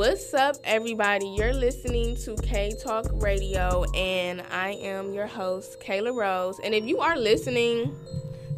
What's 0.00 0.32
up, 0.32 0.56
everybody? 0.64 1.26
You're 1.26 1.52
listening 1.52 2.16
to 2.24 2.34
K 2.36 2.72
Talk 2.82 3.04
Radio, 3.12 3.84
and 3.94 4.42
I 4.50 4.70
am 4.80 5.12
your 5.12 5.26
host, 5.26 5.78
Kayla 5.78 6.16
Rose. 6.16 6.58
And 6.64 6.74
if 6.74 6.86
you 6.86 7.00
are 7.00 7.18
listening 7.18 7.94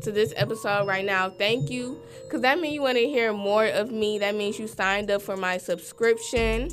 to 0.03 0.13
this 0.13 0.33
episode 0.37 0.87
right 0.87 1.05
now, 1.05 1.31
thank 1.31 1.69
you, 1.69 2.01
because 2.23 2.43
that 2.43 2.61
means 2.61 2.75
you 2.75 2.83
want 2.83 2.97
to 2.99 3.09
hear 3.09 3.33
more 3.33 3.67
of 3.67 3.91
me. 3.91 4.21
That 4.21 4.37
means 4.37 4.57
you 4.57 4.69
signed 4.69 5.11
up 5.11 5.21
for 5.21 5.37
my 5.37 5.59
subscription 5.59 6.71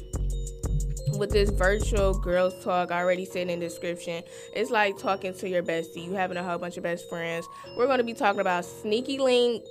with 1.18 1.32
this 1.32 1.50
virtual 1.50 2.14
girls 2.20 2.54
talk 2.64 2.92
I 2.92 3.00
already 3.00 3.26
said 3.26 3.50
in 3.50 3.60
the 3.60 3.66
description 3.66 4.24
it's 4.54 4.70
like 4.70 5.00
talking 5.00 5.34
to 5.34 5.50
your 5.50 5.64
bestie 5.64 6.06
you 6.06 6.14
having 6.14 6.38
a 6.38 6.44
whole 6.44 6.60
bunch 6.60 6.78
of 6.78 6.84
best 6.84 7.10
friends 7.10 7.48
we're 7.76 7.88
going 7.88 7.98
to 7.98 8.04
be 8.04 8.14
talking 8.14 8.40
about 8.40 8.64
sneaky 8.64 9.18
links 9.18 9.68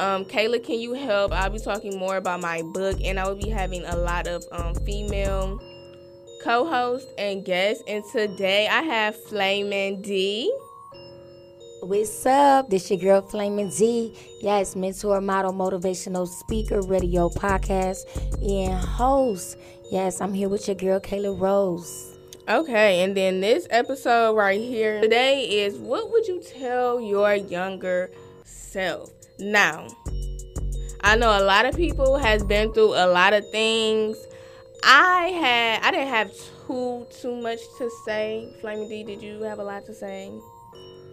um, 0.00 0.24
Kayla, 0.24 0.64
can 0.64 0.80
you 0.80 0.94
help? 0.94 1.32
I'll 1.32 1.50
be 1.50 1.58
talking 1.58 1.98
more 1.98 2.16
about 2.16 2.40
my 2.40 2.62
book, 2.62 2.98
and 3.04 3.20
I 3.20 3.28
will 3.28 3.36
be 3.36 3.50
having 3.50 3.84
a 3.84 3.96
lot 3.96 4.26
of 4.26 4.42
um, 4.50 4.74
female 4.86 5.60
co-hosts 6.42 7.12
and 7.18 7.44
guests. 7.44 7.84
And 7.86 8.02
today 8.10 8.66
I 8.66 8.80
have 8.82 9.14
Flamin' 9.24 10.00
D. 10.00 10.52
What's 11.82 12.24
up? 12.26 12.70
This 12.70 12.84
is 12.84 12.90
your 12.90 13.20
girl 13.20 13.28
Flamin' 13.28 13.70
D. 13.70 14.16
Yes, 14.40 14.74
mentor, 14.74 15.20
model, 15.20 15.52
motivational 15.52 16.26
speaker, 16.26 16.80
radio 16.80 17.28
podcast, 17.28 18.06
and 18.42 18.72
host. 18.82 19.58
Yes, 19.90 20.20
I'm 20.20 20.32
here 20.32 20.48
with 20.48 20.66
your 20.66 20.76
girl 20.76 21.00
Kayla 21.00 21.38
Rose. 21.38 22.16
Okay, 22.48 23.02
and 23.02 23.14
then 23.16 23.40
this 23.40 23.66
episode 23.70 24.34
right 24.34 24.60
here 24.60 25.00
today 25.00 25.44
is 25.62 25.76
what 25.76 26.10
would 26.10 26.26
you 26.26 26.42
tell 26.42 27.00
your 27.00 27.34
younger 27.34 28.10
self? 28.44 29.19
Now, 29.40 29.88
I 31.02 31.16
know 31.16 31.36
a 31.38 31.42
lot 31.42 31.64
of 31.64 31.76
people 31.76 32.18
has 32.18 32.44
been 32.44 32.72
through 32.72 32.94
a 32.94 33.06
lot 33.06 33.32
of 33.32 33.48
things. 33.50 34.16
I 34.82 35.28
had 35.28 35.82
I 35.82 35.90
didn't 35.90 36.08
have 36.08 36.32
too 36.66 37.06
too 37.20 37.40
much 37.40 37.60
to 37.78 37.90
say. 38.04 38.54
Flaming 38.60 38.88
D, 38.88 39.02
did 39.04 39.22
you 39.22 39.42
have 39.42 39.58
a 39.58 39.64
lot 39.64 39.86
to 39.86 39.94
say? 39.94 40.30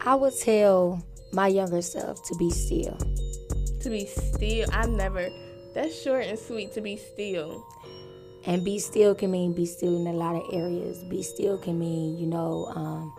I 0.02 0.16
would 0.16 0.38
tell 0.38 1.04
my 1.32 1.48
younger 1.48 1.82
self 1.82 2.26
to 2.28 2.36
be 2.36 2.50
still. 2.50 2.98
To 3.82 3.90
be 3.90 4.06
still. 4.06 4.68
I've 4.72 4.90
never 4.90 5.30
that's 5.74 6.02
short 6.02 6.26
and 6.26 6.40
sweet 6.40 6.74
to 6.74 6.82
be 6.82 6.98
still. 6.98 7.66
And 8.46 8.64
be 8.64 8.80
still 8.80 9.14
can 9.14 9.32
mean 9.32 9.54
be 9.54 9.66
still 9.66 9.96
in 9.96 10.08
a 10.08 10.14
lot 10.14 10.36
of 10.36 10.44
areas. 10.54 11.04
Be 11.04 11.22
still 11.22 11.58
can 11.58 11.78
mean, 11.78 12.18
you 12.18 12.26
know, 12.26 12.66
um, 12.76 13.14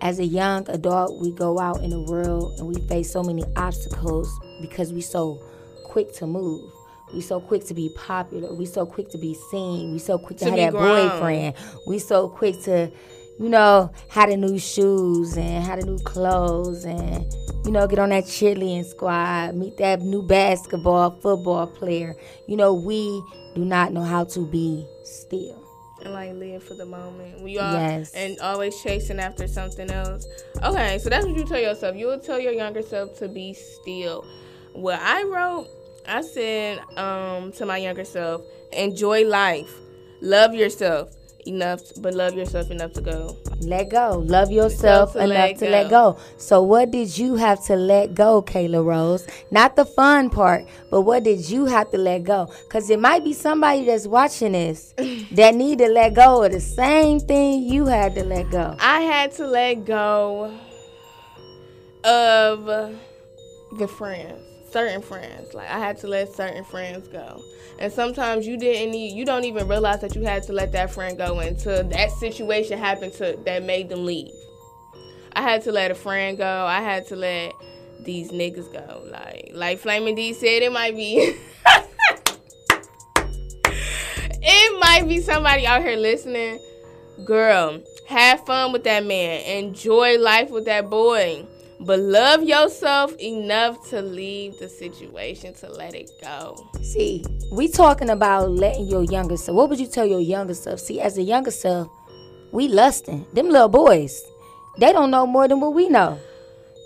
as 0.00 0.18
a 0.18 0.24
young 0.24 0.68
adult, 0.68 1.20
we 1.20 1.32
go 1.32 1.58
out 1.58 1.82
in 1.82 1.90
the 1.90 2.00
world 2.00 2.58
and 2.58 2.68
we 2.68 2.80
face 2.88 3.10
so 3.10 3.22
many 3.22 3.44
obstacles 3.56 4.30
because 4.60 4.92
we 4.92 5.00
so 5.00 5.42
quick 5.84 6.12
to 6.14 6.26
move. 6.26 6.70
We 7.12 7.20
so 7.20 7.40
quick 7.40 7.64
to 7.66 7.74
be 7.74 7.90
popular. 7.96 8.52
We 8.54 8.66
so 8.66 8.86
quick 8.86 9.10
to 9.10 9.18
be 9.18 9.34
seen. 9.50 9.92
We 9.92 9.98
so 9.98 10.18
quick 10.18 10.38
to, 10.38 10.46
to 10.46 10.50
have 10.50 10.58
that 10.58 10.72
grown. 10.72 11.08
boyfriend. 11.08 11.54
We 11.86 11.98
so 11.98 12.28
quick 12.28 12.60
to, 12.62 12.90
you 13.38 13.48
know, 13.48 13.92
have 14.08 14.30
the 14.30 14.36
new 14.36 14.58
shoes 14.58 15.36
and 15.36 15.64
have 15.64 15.80
the 15.80 15.86
new 15.86 15.98
clothes 15.98 16.84
and, 16.84 17.32
you 17.64 17.70
know, 17.70 17.86
get 17.86 17.98
on 17.98 18.08
that 18.10 18.24
cheerleading 18.24 18.84
squad, 18.84 19.54
meet 19.54 19.76
that 19.78 20.00
new 20.00 20.22
basketball, 20.22 21.10
football 21.20 21.66
player. 21.66 22.16
You 22.48 22.56
know, 22.56 22.74
we 22.74 23.22
do 23.54 23.64
not 23.64 23.92
know 23.92 24.02
how 24.02 24.24
to 24.24 24.46
be 24.46 24.86
still 25.04 25.63
and 26.04 26.12
like 26.12 26.32
live 26.34 26.62
for 26.62 26.74
the 26.74 26.86
moment. 26.86 27.40
We 27.40 27.58
all 27.58 27.72
yes. 27.72 28.12
and 28.14 28.38
always 28.40 28.80
chasing 28.82 29.18
after 29.18 29.48
something 29.48 29.90
else. 29.90 30.26
Okay, 30.62 30.98
so 30.98 31.08
that's 31.08 31.26
what 31.26 31.36
you 31.36 31.44
tell 31.44 31.60
yourself. 31.60 31.96
You 31.96 32.06
will 32.06 32.20
tell 32.20 32.38
your 32.38 32.52
younger 32.52 32.82
self 32.82 33.18
to 33.18 33.28
be 33.28 33.54
still. 33.54 34.24
What 34.72 35.00
I 35.00 35.22
wrote, 35.22 35.68
I 36.06 36.20
said 36.22 36.78
um, 36.96 37.52
to 37.52 37.66
my 37.66 37.78
younger 37.78 38.04
self, 38.04 38.42
enjoy 38.72 39.26
life, 39.26 39.72
love 40.20 40.54
yourself, 40.54 41.14
enough, 41.46 41.80
but 41.98 42.14
love 42.14 42.34
yourself 42.34 42.70
enough 42.70 42.92
to 42.94 43.00
go. 43.00 43.36
Let 43.60 43.90
go. 43.90 44.22
Love 44.26 44.50
yourself 44.50 45.12
to 45.12 45.18
enough 45.18 45.28
let 45.28 45.58
to 45.58 45.64
go. 45.66 45.70
let 45.70 45.90
go. 45.90 46.18
So, 46.36 46.62
what 46.62 46.90
did 46.90 47.16
you 47.16 47.36
have 47.36 47.64
to 47.66 47.76
let 47.76 48.14
go, 48.14 48.42
Kayla 48.42 48.84
Rose? 48.84 49.26
Not 49.50 49.76
the 49.76 49.84
fun 49.84 50.30
part, 50.30 50.66
but 50.90 51.02
what 51.02 51.24
did 51.24 51.48
you 51.48 51.66
have 51.66 51.90
to 51.90 51.98
let 51.98 52.24
go? 52.24 52.50
Because 52.68 52.90
it 52.90 53.00
might 53.00 53.24
be 53.24 53.32
somebody 53.32 53.84
that's 53.84 54.06
watching 54.06 54.52
this 54.52 54.94
that 55.32 55.54
need 55.54 55.78
to 55.78 55.88
let 55.88 56.14
go 56.14 56.42
of 56.42 56.52
the 56.52 56.60
same 56.60 57.20
thing 57.20 57.62
you 57.62 57.86
had 57.86 58.14
to 58.14 58.24
let 58.24 58.50
go. 58.50 58.76
I 58.80 59.00
had 59.00 59.32
to 59.32 59.46
let 59.46 59.84
go 59.84 60.54
of 62.04 62.64
the 63.78 63.88
friends 63.88 64.53
certain 64.74 65.00
friends. 65.00 65.54
Like 65.54 65.70
I 65.70 65.78
had 65.78 65.96
to 65.98 66.08
let 66.08 66.34
certain 66.34 66.64
friends 66.64 67.06
go. 67.06 67.40
And 67.78 67.92
sometimes 67.92 68.44
you 68.44 68.56
didn't 68.56 68.90
need 68.90 69.16
you 69.16 69.24
don't 69.24 69.44
even 69.44 69.68
realize 69.68 70.00
that 70.00 70.16
you 70.16 70.22
had 70.22 70.42
to 70.44 70.52
let 70.52 70.72
that 70.72 70.90
friend 70.92 71.16
go 71.16 71.38
until 71.38 71.84
that 71.84 72.10
situation 72.10 72.76
happened 72.76 73.12
to 73.14 73.38
that 73.44 73.62
made 73.62 73.88
them 73.88 74.04
leave. 74.04 74.32
I 75.32 75.42
had 75.42 75.62
to 75.62 75.72
let 75.72 75.92
a 75.92 75.94
friend 75.94 76.36
go. 76.36 76.66
I 76.66 76.80
had 76.80 77.06
to 77.08 77.16
let 77.16 77.52
these 78.00 78.32
niggas 78.32 78.72
go. 78.72 79.04
Like 79.10 79.52
like 79.54 79.78
Flaming 79.78 80.16
D 80.16 80.32
said 80.32 80.62
it 80.64 80.72
might 80.72 80.96
be 80.96 81.18
it 84.42 84.80
might 84.80 85.06
be 85.06 85.20
somebody 85.20 85.66
out 85.68 85.82
here 85.82 85.96
listening. 85.96 86.58
Girl, 87.24 87.80
have 88.08 88.44
fun 88.44 88.72
with 88.72 88.82
that 88.84 89.06
man. 89.06 89.40
Enjoy 89.42 90.18
life 90.18 90.50
with 90.50 90.64
that 90.64 90.90
boy 90.90 91.46
but 91.84 91.98
love 91.98 92.42
yourself 92.42 93.14
enough 93.18 93.88
to 93.90 94.00
leave 94.00 94.58
the 94.58 94.68
situation 94.68 95.54
to 95.54 95.70
let 95.70 95.94
it 95.94 96.10
go. 96.22 96.70
See, 96.82 97.24
we 97.52 97.68
talking 97.68 98.10
about 98.10 98.50
letting 98.50 98.86
your 98.86 99.02
younger 99.04 99.36
self. 99.36 99.56
What 99.56 99.68
would 99.70 99.78
you 99.78 99.86
tell 99.86 100.06
your 100.06 100.20
younger 100.20 100.54
self? 100.54 100.80
See, 100.80 101.00
as 101.00 101.18
a 101.18 101.22
younger 101.22 101.50
self, 101.50 101.88
we 102.52 102.68
lusting. 102.68 103.26
Them 103.32 103.50
little 103.50 103.68
boys, 103.68 104.22
they 104.78 104.92
don't 104.92 105.10
know 105.10 105.26
more 105.26 105.46
than 105.48 105.60
what 105.60 105.74
we 105.74 105.88
know. 105.88 106.18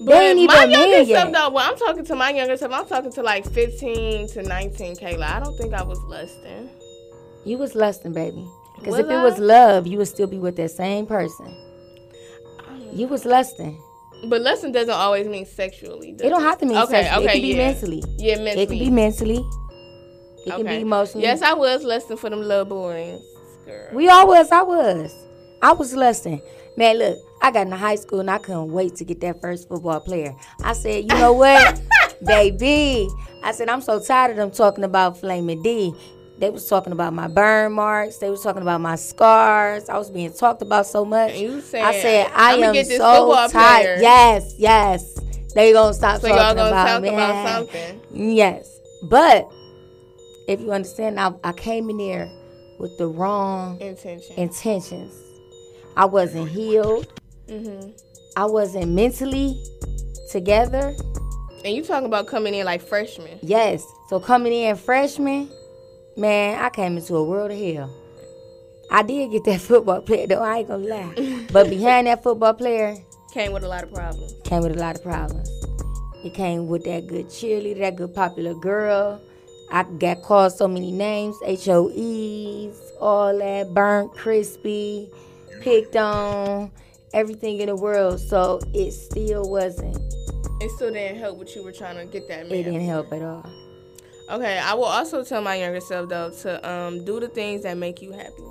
But 0.00 0.06
they 0.06 0.30
ain't 0.30 0.38
even 0.38 0.56
my 0.56 0.64
younger 0.64 1.12
self, 1.12 1.32
though, 1.32 1.50
when 1.50 1.64
I'm 1.64 1.76
talking 1.76 2.04
to 2.04 2.14
my 2.14 2.30
younger 2.30 2.56
self, 2.56 2.72
I'm 2.72 2.86
talking 2.86 3.12
to 3.12 3.22
like 3.22 3.48
15 3.50 4.28
to 4.28 4.42
19, 4.42 4.96
Kayla. 4.96 5.22
I 5.22 5.40
don't 5.40 5.56
think 5.56 5.74
I 5.74 5.82
was 5.82 5.98
lusting. 6.02 6.70
You 7.44 7.58
was 7.58 7.74
lusting, 7.74 8.12
baby. 8.12 8.46
Because 8.78 8.98
if 8.98 9.06
I? 9.06 9.18
it 9.18 9.22
was 9.22 9.38
love, 9.38 9.86
you 9.86 9.98
would 9.98 10.08
still 10.08 10.26
be 10.28 10.38
with 10.38 10.56
that 10.56 10.70
same 10.70 11.06
person. 11.06 11.54
You 12.92 13.06
was 13.08 13.24
lusting. 13.24 13.80
But 14.24 14.42
lesson 14.42 14.72
doesn't 14.72 14.92
always 14.92 15.28
mean 15.28 15.46
sexually. 15.46 16.10
It 16.10 16.28
don't 16.28 16.42
have 16.42 16.58
to 16.58 16.66
mean 16.66 16.76
okay, 16.78 17.04
sexually. 17.04 17.26
Okay, 17.26 17.32
it 17.32 17.32
can 17.32 17.42
be 17.42 17.48
yeah. 17.48 17.56
mentally. 17.56 18.02
Yeah, 18.16 18.34
mentally. 18.36 18.62
It 18.62 18.68
can 18.68 18.78
be 18.78 18.90
mentally. 18.90 19.36
It 19.36 20.52
okay. 20.52 20.56
can 20.56 20.66
be 20.66 20.80
emotionally. 20.80 21.26
Yes, 21.26 21.42
I 21.42 21.54
was 21.54 21.84
lesson 21.84 22.16
for 22.16 22.30
them 22.30 22.40
little 22.40 22.64
boys. 22.64 23.20
Girl. 23.64 23.88
We 23.92 24.08
all 24.08 24.26
was. 24.26 24.50
I 24.50 24.62
was. 24.62 25.14
I 25.62 25.72
was 25.72 25.94
lesson. 25.94 26.40
Man, 26.76 26.98
look, 26.98 27.18
I 27.42 27.50
got 27.50 27.66
in 27.66 27.72
high 27.72 27.96
school 27.96 28.20
and 28.20 28.30
I 28.30 28.38
couldn't 28.38 28.72
wait 28.72 28.94
to 28.96 29.04
get 29.04 29.20
that 29.20 29.40
first 29.40 29.68
football 29.68 30.00
player. 30.00 30.34
I 30.62 30.72
said, 30.72 31.04
you 31.10 31.18
know 31.18 31.32
what, 31.32 31.80
baby? 32.24 33.08
I 33.42 33.52
said, 33.52 33.68
I'm 33.68 33.80
so 33.80 34.00
tired 34.00 34.32
of 34.32 34.36
them 34.36 34.50
talking 34.50 34.84
about 34.84 35.18
Flaming 35.18 35.62
D. 35.62 35.92
They 36.38 36.50
was 36.50 36.68
talking 36.68 36.92
about 36.92 37.12
my 37.14 37.26
burn 37.26 37.72
marks. 37.72 38.18
They 38.18 38.30
was 38.30 38.42
talking 38.42 38.62
about 38.62 38.80
my 38.80 38.94
scars. 38.94 39.88
I 39.88 39.98
was 39.98 40.08
being 40.08 40.32
talked 40.32 40.62
about 40.62 40.86
so 40.86 41.04
much. 41.04 41.34
You 41.34 41.60
said, 41.60 41.82
I 41.82 42.00
said 42.00 42.30
I 42.32 42.54
am 42.54 42.84
so 42.84 43.48
tired. 43.48 44.00
Yes, 44.00 44.54
yes. 44.56 45.18
They 45.54 45.72
gonna 45.72 45.94
stop 45.94 46.20
so 46.20 46.28
talking 46.28 46.42
y'all 46.42 46.54
gonna 46.54 46.68
about 46.68 46.86
talk 46.86 47.02
me. 47.02 47.08
about 47.08 47.48
something. 47.48 48.00
Yes, 48.12 48.78
but 49.10 49.48
if 50.46 50.60
you 50.60 50.70
understand, 50.72 51.18
I, 51.18 51.32
I 51.42 51.52
came 51.52 51.90
in 51.90 51.98
there 51.98 52.30
with 52.78 52.96
the 52.98 53.08
wrong 53.08 53.80
Intention. 53.80 54.36
intentions. 54.36 55.12
I 55.96 56.04
wasn't 56.04 56.48
healed. 56.48 57.12
Mm-hmm. 57.48 57.90
I 58.36 58.44
wasn't 58.44 58.92
mentally 58.92 59.60
together. 60.30 60.94
And 61.64 61.74
you 61.74 61.82
talking 61.82 62.06
about 62.06 62.28
coming 62.28 62.54
in 62.54 62.64
like 62.64 62.80
freshman? 62.80 63.40
Yes. 63.42 63.84
So 64.08 64.20
coming 64.20 64.52
in 64.52 64.76
freshman, 64.76 65.50
Man, 66.18 66.58
I 66.58 66.68
came 66.70 66.96
into 66.96 67.14
a 67.14 67.22
world 67.22 67.52
of 67.52 67.58
hell. 67.58 67.94
I 68.90 69.04
did 69.04 69.30
get 69.30 69.44
that 69.44 69.60
football 69.68 70.02
player 70.02 70.26
though, 70.26 70.42
I 70.42 70.58
ain't 70.58 70.68
gonna 70.68 70.84
lie. 70.84 71.46
but 71.52 71.70
behind 71.70 72.08
that 72.08 72.24
football 72.24 72.54
player 72.54 72.96
came 73.32 73.52
with 73.52 73.62
a 73.62 73.68
lot 73.68 73.84
of 73.84 73.94
problems. 73.94 74.34
Came 74.42 74.62
with 74.62 74.72
a 74.72 74.80
lot 74.80 74.96
of 74.96 75.02
problems. 75.04 75.48
It 76.24 76.34
came 76.34 76.66
with 76.66 76.82
that 76.86 77.06
good 77.06 77.26
cheerleader, 77.26 77.78
that 77.78 77.94
good 77.94 78.16
popular 78.16 78.54
girl. 78.54 79.20
I 79.70 79.84
got 79.84 80.22
called 80.22 80.52
so 80.52 80.66
many 80.66 80.90
names, 80.90 81.36
HOEs, 81.46 82.76
all 83.00 83.38
that, 83.38 83.72
burnt, 83.72 84.12
crispy, 84.14 85.08
picked 85.60 85.94
on, 85.94 86.72
everything 87.14 87.60
in 87.60 87.66
the 87.66 87.76
world. 87.76 88.18
So 88.18 88.58
it 88.74 88.90
still 88.90 89.48
wasn't. 89.48 89.96
It 90.60 90.70
still 90.74 90.92
didn't 90.92 91.18
help 91.18 91.38
what 91.38 91.54
you 91.54 91.62
were 91.62 91.70
trying 91.70 91.96
to 91.96 92.12
get 92.12 92.26
that 92.26 92.48
man. 92.48 92.58
It 92.58 92.64
didn't 92.64 92.86
help 92.86 93.12
at 93.12 93.22
all. 93.22 93.67
Okay, 94.30 94.58
I 94.58 94.74
will 94.74 94.84
also 94.84 95.24
tell 95.24 95.40
my 95.40 95.56
younger 95.56 95.80
self 95.80 96.08
though 96.10 96.30
to 96.30 96.70
um, 96.70 97.04
do 97.04 97.18
the 97.18 97.28
things 97.28 97.62
that 97.62 97.76
make 97.78 98.02
you 98.02 98.12
happy. 98.12 98.44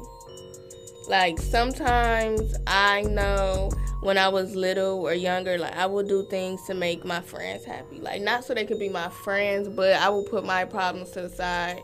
Like 1.08 1.40
sometimes 1.40 2.56
I 2.66 3.04
know 3.04 3.70
when 4.02 4.18
I 4.18 4.28
was 4.28 4.56
little 4.56 5.00
or 5.00 5.14
younger, 5.14 5.58
like 5.58 5.76
I 5.76 5.86
would 5.86 6.08
do 6.08 6.24
things 6.24 6.66
to 6.66 6.74
make 6.74 7.06
my 7.06 7.22
friends 7.22 7.64
happy. 7.64 8.00
Like 8.00 8.22
not 8.22 8.44
so 8.44 8.56
they 8.56 8.66
could 8.66 8.80
be 8.80 8.90
my 8.90 9.10
friends, 9.10 9.68
but 9.70 9.94
I 9.94 10.10
would 10.10 10.26
put 10.26 10.44
my 10.44 10.66
problems 10.66 11.12
to 11.12 11.22
the 11.22 11.30
side 11.30 11.82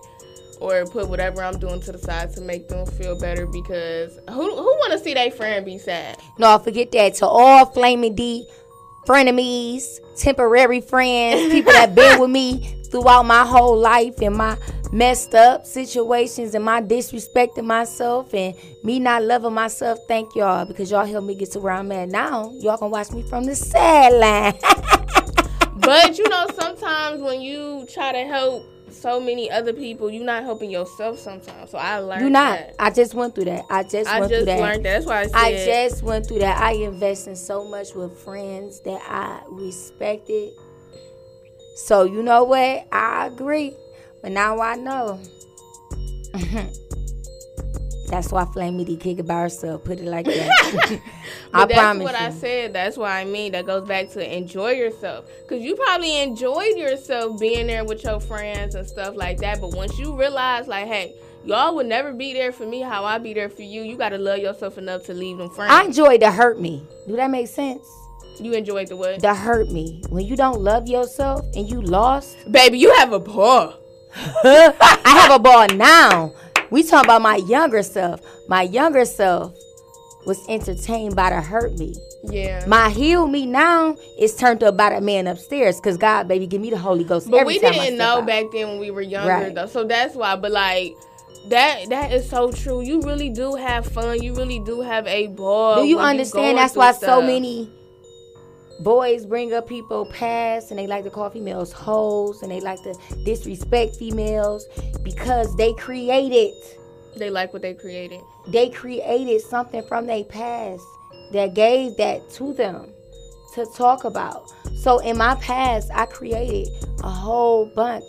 or 0.59 0.85
put 0.85 1.09
whatever 1.09 1.43
I'm 1.43 1.59
doing 1.59 1.79
to 1.81 1.91
the 1.91 1.97
side 1.97 2.33
to 2.33 2.41
make 2.41 2.67
them 2.69 2.85
feel 2.85 3.17
better 3.19 3.45
because 3.45 4.17
who 4.29 4.55
who 4.55 4.63
want 4.63 4.93
to 4.93 4.99
see 4.99 5.13
their 5.13 5.29
friend 5.29 5.65
be 5.65 5.77
sad? 5.77 6.17
No, 6.39 6.57
forget 6.57 6.91
that. 6.93 7.13
To 7.15 7.27
all 7.27 7.65
Flaming 7.67 8.15
D 8.15 8.47
frenemies, 9.05 9.99
temporary 10.15 10.81
friends, 10.81 11.51
people 11.51 11.73
that 11.73 11.95
been 11.95 12.19
with 12.19 12.29
me 12.29 12.81
throughout 12.85 13.23
my 13.25 13.45
whole 13.45 13.77
life 13.77 14.21
and 14.21 14.35
my 14.35 14.57
messed 14.91 15.33
up 15.33 15.65
situations 15.65 16.53
and 16.53 16.63
my 16.63 16.79
disrespecting 16.79 17.65
myself 17.65 18.31
and 18.33 18.55
me 18.83 18.99
not 18.99 19.23
loving 19.23 19.53
myself. 19.53 19.99
Thank 20.07 20.35
y'all 20.35 20.65
because 20.65 20.91
y'all 20.91 21.05
helped 21.05 21.27
me 21.27 21.35
get 21.35 21.51
to 21.51 21.59
where 21.59 21.73
I'm 21.73 21.91
at 21.91 22.09
now. 22.09 22.51
Y'all 22.59 22.77
can 22.77 22.91
watch 22.91 23.11
me 23.11 23.23
from 23.23 23.45
the 23.45 23.55
sideline. 23.55 24.53
but 25.77 26.17
you 26.17 26.29
know, 26.29 26.47
sometimes 26.53 27.21
when 27.21 27.41
you 27.41 27.87
try 27.91 28.11
to 28.11 28.27
help 28.27 28.63
so 28.93 29.19
many 29.19 29.49
other 29.51 29.73
people, 29.73 30.09
you're 30.09 30.23
not 30.23 30.43
helping 30.43 30.69
yourself 30.69 31.19
sometimes. 31.19 31.71
So 31.71 31.77
I 31.77 31.99
learned. 31.99 32.23
You 32.23 32.29
not. 32.29 32.59
That. 32.59 32.75
I 32.79 32.89
just 32.89 33.13
went 33.13 33.35
through 33.35 33.45
that. 33.45 33.65
I 33.69 33.83
just 33.83 34.09
I 34.09 34.19
went 34.19 34.31
just 34.31 34.39
through 34.39 34.53
that. 34.53 34.59
learned 34.59 34.85
that. 34.85 34.93
That's 34.93 35.05
why 35.05 35.21
I 35.21 35.27
said. 35.27 35.35
I 35.35 35.65
just 35.65 36.03
went 36.03 36.27
through 36.27 36.39
that. 36.39 36.61
I 36.61 36.71
invested 36.73 37.37
so 37.37 37.67
much 37.67 37.93
with 37.93 38.17
friends 38.19 38.79
that 38.81 39.01
I 39.07 39.41
respected. 39.49 40.53
So 41.75 42.03
you 42.03 42.23
know 42.23 42.43
what? 42.43 42.87
I 42.91 43.27
agree. 43.27 43.75
But 44.21 44.31
now 44.31 44.59
I 44.59 44.75
know. 44.75 45.19
That's 48.07 48.31
why 48.31 48.45
Flamity 48.45 48.95
kick 48.95 49.19
it 49.19 49.27
by 49.27 49.41
herself. 49.41 49.83
Put 49.83 49.99
it 49.99 50.05
like 50.05 50.25
that. 50.25 51.01
I 51.53 51.65
that's 51.65 51.99
what 51.99 52.19
you. 52.19 52.25
I 52.25 52.29
said. 52.31 52.73
That's 52.73 52.97
what 52.97 53.11
I 53.11 53.25
mean. 53.25 53.51
That 53.51 53.65
goes 53.65 53.87
back 53.87 54.09
to 54.11 54.37
enjoy 54.37 54.71
yourself. 54.71 55.29
Because 55.41 55.63
you 55.63 55.75
probably 55.75 56.21
enjoyed 56.21 56.77
yourself 56.77 57.39
being 57.39 57.67
there 57.67 57.85
with 57.85 58.03
your 58.03 58.19
friends 58.19 58.75
and 58.75 58.87
stuff 58.87 59.15
like 59.15 59.37
that. 59.39 59.61
But 59.61 59.71
once 59.71 59.97
you 59.99 60.17
realize, 60.17 60.67
like, 60.67 60.87
hey, 60.87 61.15
y'all 61.45 61.75
would 61.75 61.85
never 61.85 62.13
be 62.13 62.33
there 62.33 62.51
for 62.51 62.65
me 62.65 62.81
how 62.81 63.05
I 63.05 63.17
be 63.17 63.33
there 63.33 63.49
for 63.49 63.61
you, 63.61 63.83
you 63.83 63.97
got 63.97 64.09
to 64.09 64.17
love 64.17 64.39
yourself 64.39 64.77
enough 64.77 65.03
to 65.05 65.13
leave 65.13 65.37
them 65.37 65.49
friends. 65.49 65.71
I 65.71 65.83
enjoy 65.83 66.17
to 66.19 66.31
hurt 66.31 66.59
me. 66.59 66.85
Do 67.07 67.15
that 67.15 67.29
make 67.29 67.47
sense? 67.47 67.87
you 68.39 68.53
enjoyed 68.53 68.87
the 68.87 68.95
what? 68.95 69.19
To 69.19 69.33
hurt 69.33 69.69
me. 69.69 70.01
When 70.09 70.25
you 70.25 70.35
don't 70.35 70.61
love 70.61 70.87
yourself 70.87 71.45
and 71.55 71.69
you 71.69 71.81
lost, 71.81 72.51
Baby, 72.51 72.79
you 72.79 72.93
have 72.95 73.13
a 73.13 73.19
ball. 73.19 73.79
I 74.15 75.03
have 75.05 75.31
a 75.31 75.39
ball 75.39 75.67
now. 75.75 76.33
We 76.69 76.83
talking 76.83 77.05
about 77.05 77.21
my 77.21 77.35
younger 77.35 77.83
self. 77.83 78.21
My 78.47 78.63
younger 78.63 79.05
self 79.05 79.55
was 80.25 80.43
entertained 80.47 81.15
by 81.15 81.29
the 81.29 81.41
hurt 81.41 81.77
me. 81.77 81.95
Yeah. 82.23 82.65
My 82.67 82.89
heal 82.89 83.27
me 83.27 83.45
now 83.45 83.97
is 84.17 84.35
turned 84.35 84.63
up 84.63 84.77
by 84.77 84.93
the 84.95 85.01
man 85.01 85.27
upstairs. 85.27 85.79
Cause 85.79 85.97
God, 85.97 86.27
baby, 86.27 86.47
give 86.47 86.61
me 86.61 86.69
the 86.69 86.77
Holy 86.77 87.03
Ghost. 87.03 87.29
But 87.29 87.45
we 87.45 87.59
didn't 87.59 87.97
know 87.97 88.19
out. 88.19 88.25
back 88.25 88.45
then 88.51 88.69
when 88.69 88.79
we 88.79 88.91
were 88.91 89.01
younger 89.01 89.29
Right. 89.29 89.55
though. 89.55 89.65
So 89.67 89.83
that's 89.83 90.15
why. 90.15 90.35
But 90.35 90.51
like 90.51 90.93
that 91.49 91.89
that 91.89 92.13
is 92.13 92.29
so 92.29 92.51
true. 92.51 92.81
You 92.81 93.01
really 93.01 93.29
do 93.29 93.55
have 93.55 93.85
fun. 93.85 94.21
You 94.21 94.33
really 94.33 94.59
do 94.59 94.81
have 94.81 95.05
a 95.07 95.27
ball. 95.27 95.81
Do 95.81 95.87
you 95.87 95.99
understand? 95.99 96.57
That's 96.57 96.75
why 96.75 96.93
so 96.93 97.21
many 97.21 97.69
boys 98.79 99.25
bring 99.25 99.53
up 99.53 99.67
people 99.67 100.05
past 100.07 100.71
and 100.71 100.79
they 100.79 100.87
like 100.87 101.03
to 101.03 101.09
call 101.09 101.29
females 101.29 101.71
hoes 101.71 102.41
and 102.41 102.51
they 102.51 102.59
like 102.59 102.81
to 102.83 102.93
disrespect 103.23 103.95
females 103.95 104.67
because 105.03 105.55
they 105.57 105.73
created 105.73 106.53
they 107.17 107.29
like 107.29 107.53
what 107.53 107.61
they 107.61 107.73
created. 107.73 108.21
they 108.47 108.69
created 108.69 109.41
something 109.41 109.83
from 109.87 110.07
their 110.07 110.23
past 110.23 110.83
that 111.31 111.53
gave 111.53 111.97
that 111.97 112.29
to 112.31 112.53
them 112.53 112.89
to 113.55 113.65
talk 113.75 114.03
about. 114.03 114.51
So 114.75 114.99
in 114.99 115.17
my 115.17 115.35
past, 115.35 115.89
I 115.93 116.05
created 116.05 116.69
a 117.03 117.09
whole 117.09 117.65
bunch 117.75 118.03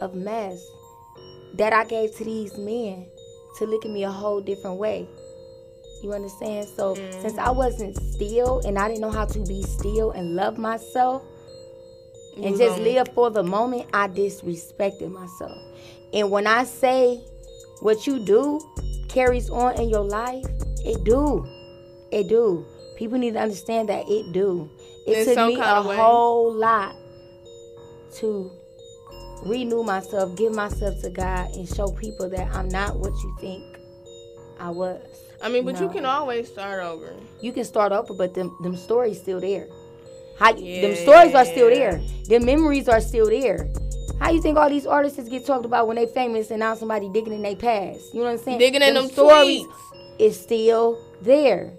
of 0.00 0.14
mess 0.14 0.64
that 1.54 1.72
I 1.72 1.84
gave 1.84 2.14
to 2.16 2.24
these 2.24 2.56
men 2.56 3.06
to 3.58 3.66
look 3.66 3.84
at 3.84 3.90
me 3.90 4.04
a 4.04 4.10
whole 4.10 4.40
different 4.40 4.78
way. 4.78 5.08
You 6.02 6.12
understand? 6.12 6.66
So 6.68 6.94
mm-hmm. 6.94 7.20
since 7.20 7.36
I 7.36 7.50
wasn't 7.50 7.96
still 7.96 8.60
and 8.66 8.78
I 8.78 8.88
didn't 8.88 9.00
know 9.00 9.10
how 9.10 9.26
to 9.26 9.44
be 9.44 9.62
still 9.62 10.12
and 10.12 10.34
love 10.34 10.56
myself 10.56 11.22
and 12.36 12.56
just 12.56 12.78
live 12.78 13.08
for 13.12 13.28
the 13.30 13.42
moment, 13.42 13.86
I 13.92 14.08
disrespected 14.08 15.10
myself. 15.10 15.58
And 16.14 16.30
when 16.30 16.46
I 16.46 16.64
say 16.64 17.20
what 17.80 18.06
you 18.06 18.18
do 18.18 18.60
carries 19.08 19.50
on 19.50 19.78
in 19.80 19.88
your 19.88 20.04
life, 20.04 20.44
it 20.84 21.04
do. 21.04 21.46
It 22.12 22.28
do. 22.28 22.64
People 22.96 23.18
need 23.18 23.34
to 23.34 23.40
understand 23.40 23.88
that 23.88 24.04
it 24.08 24.32
do. 24.32 24.70
It 25.06 25.28
In 25.28 25.34
took 25.34 25.48
me 25.48 25.60
a 25.60 25.82
way. 25.82 25.96
whole 25.96 26.52
lot 26.52 26.94
to 28.16 28.50
renew 29.44 29.82
myself, 29.82 30.36
give 30.36 30.54
myself 30.54 31.00
to 31.02 31.10
God, 31.10 31.54
and 31.54 31.68
show 31.68 31.88
people 31.92 32.28
that 32.30 32.54
I'm 32.54 32.68
not 32.68 32.98
what 32.98 33.12
you 33.22 33.36
think 33.40 33.64
I 34.58 34.70
was. 34.70 35.00
I 35.42 35.48
mean, 35.48 35.64
but 35.64 35.80
you 35.80 35.88
can 35.88 36.04
always 36.04 36.48
start 36.48 36.82
over. 36.82 37.14
You 37.40 37.52
can 37.52 37.64
start 37.64 37.92
over, 37.92 38.12
but 38.12 38.34
them 38.34 38.54
them 38.62 38.76
stories 38.76 39.18
still 39.18 39.40
there. 39.40 39.66
How 40.38 40.52
them 40.52 40.94
stories 40.96 41.34
are 41.34 41.44
still 41.44 41.70
there. 41.70 42.00
Them 42.28 42.44
memories 42.44 42.88
are 42.88 43.00
still 43.00 43.28
there. 43.30 43.70
How 44.20 44.30
you 44.30 44.42
think 44.42 44.58
all 44.58 44.68
these 44.68 44.86
artists 44.86 45.28
get 45.28 45.46
talked 45.46 45.64
about 45.64 45.86
when 45.86 45.96
they 45.96 46.04
famous 46.06 46.50
and 46.50 46.60
now 46.60 46.74
somebody 46.74 47.08
digging 47.08 47.32
in 47.32 47.42
their 47.42 47.56
past? 47.56 48.12
You 48.12 48.20
know 48.20 48.26
what 48.26 48.32
I'm 48.32 48.38
saying? 48.38 48.58
Digging 48.58 48.82
in 48.82 48.94
them 48.94 49.08
stories 49.08 49.62
tweets. 49.62 50.18
is 50.18 50.38
still 50.38 51.02
there. 51.22 51.72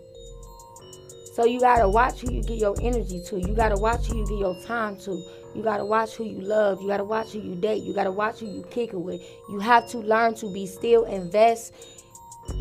So 1.33 1.45
you 1.45 1.59
gotta 1.59 1.87
watch 1.87 2.21
who 2.21 2.33
you 2.33 2.41
get 2.41 2.57
your 2.57 2.75
energy 2.81 3.21
to. 3.27 3.39
You 3.39 3.53
gotta 3.53 3.77
watch 3.77 4.07
who 4.07 4.17
you 4.17 4.27
give 4.27 4.39
your 4.39 4.59
time 4.63 4.97
to. 5.01 5.23
You 5.53 5.61
gotta 5.61 5.85
watch 5.85 6.15
who 6.15 6.25
you 6.25 6.41
love. 6.41 6.81
You 6.81 6.87
gotta 6.87 7.03
watch 7.03 7.31
who 7.31 7.39
you 7.39 7.55
date. 7.55 7.83
You 7.83 7.93
gotta 7.93 8.11
watch 8.11 8.39
who 8.39 8.47
you 8.47 8.65
kick 8.71 8.91
it 8.93 8.99
with. 8.99 9.21
You 9.49 9.59
have 9.59 9.87
to 9.91 9.99
learn 9.99 10.33
to 10.35 10.51
be 10.51 10.65
still, 10.65 11.03
invest, 11.05 11.73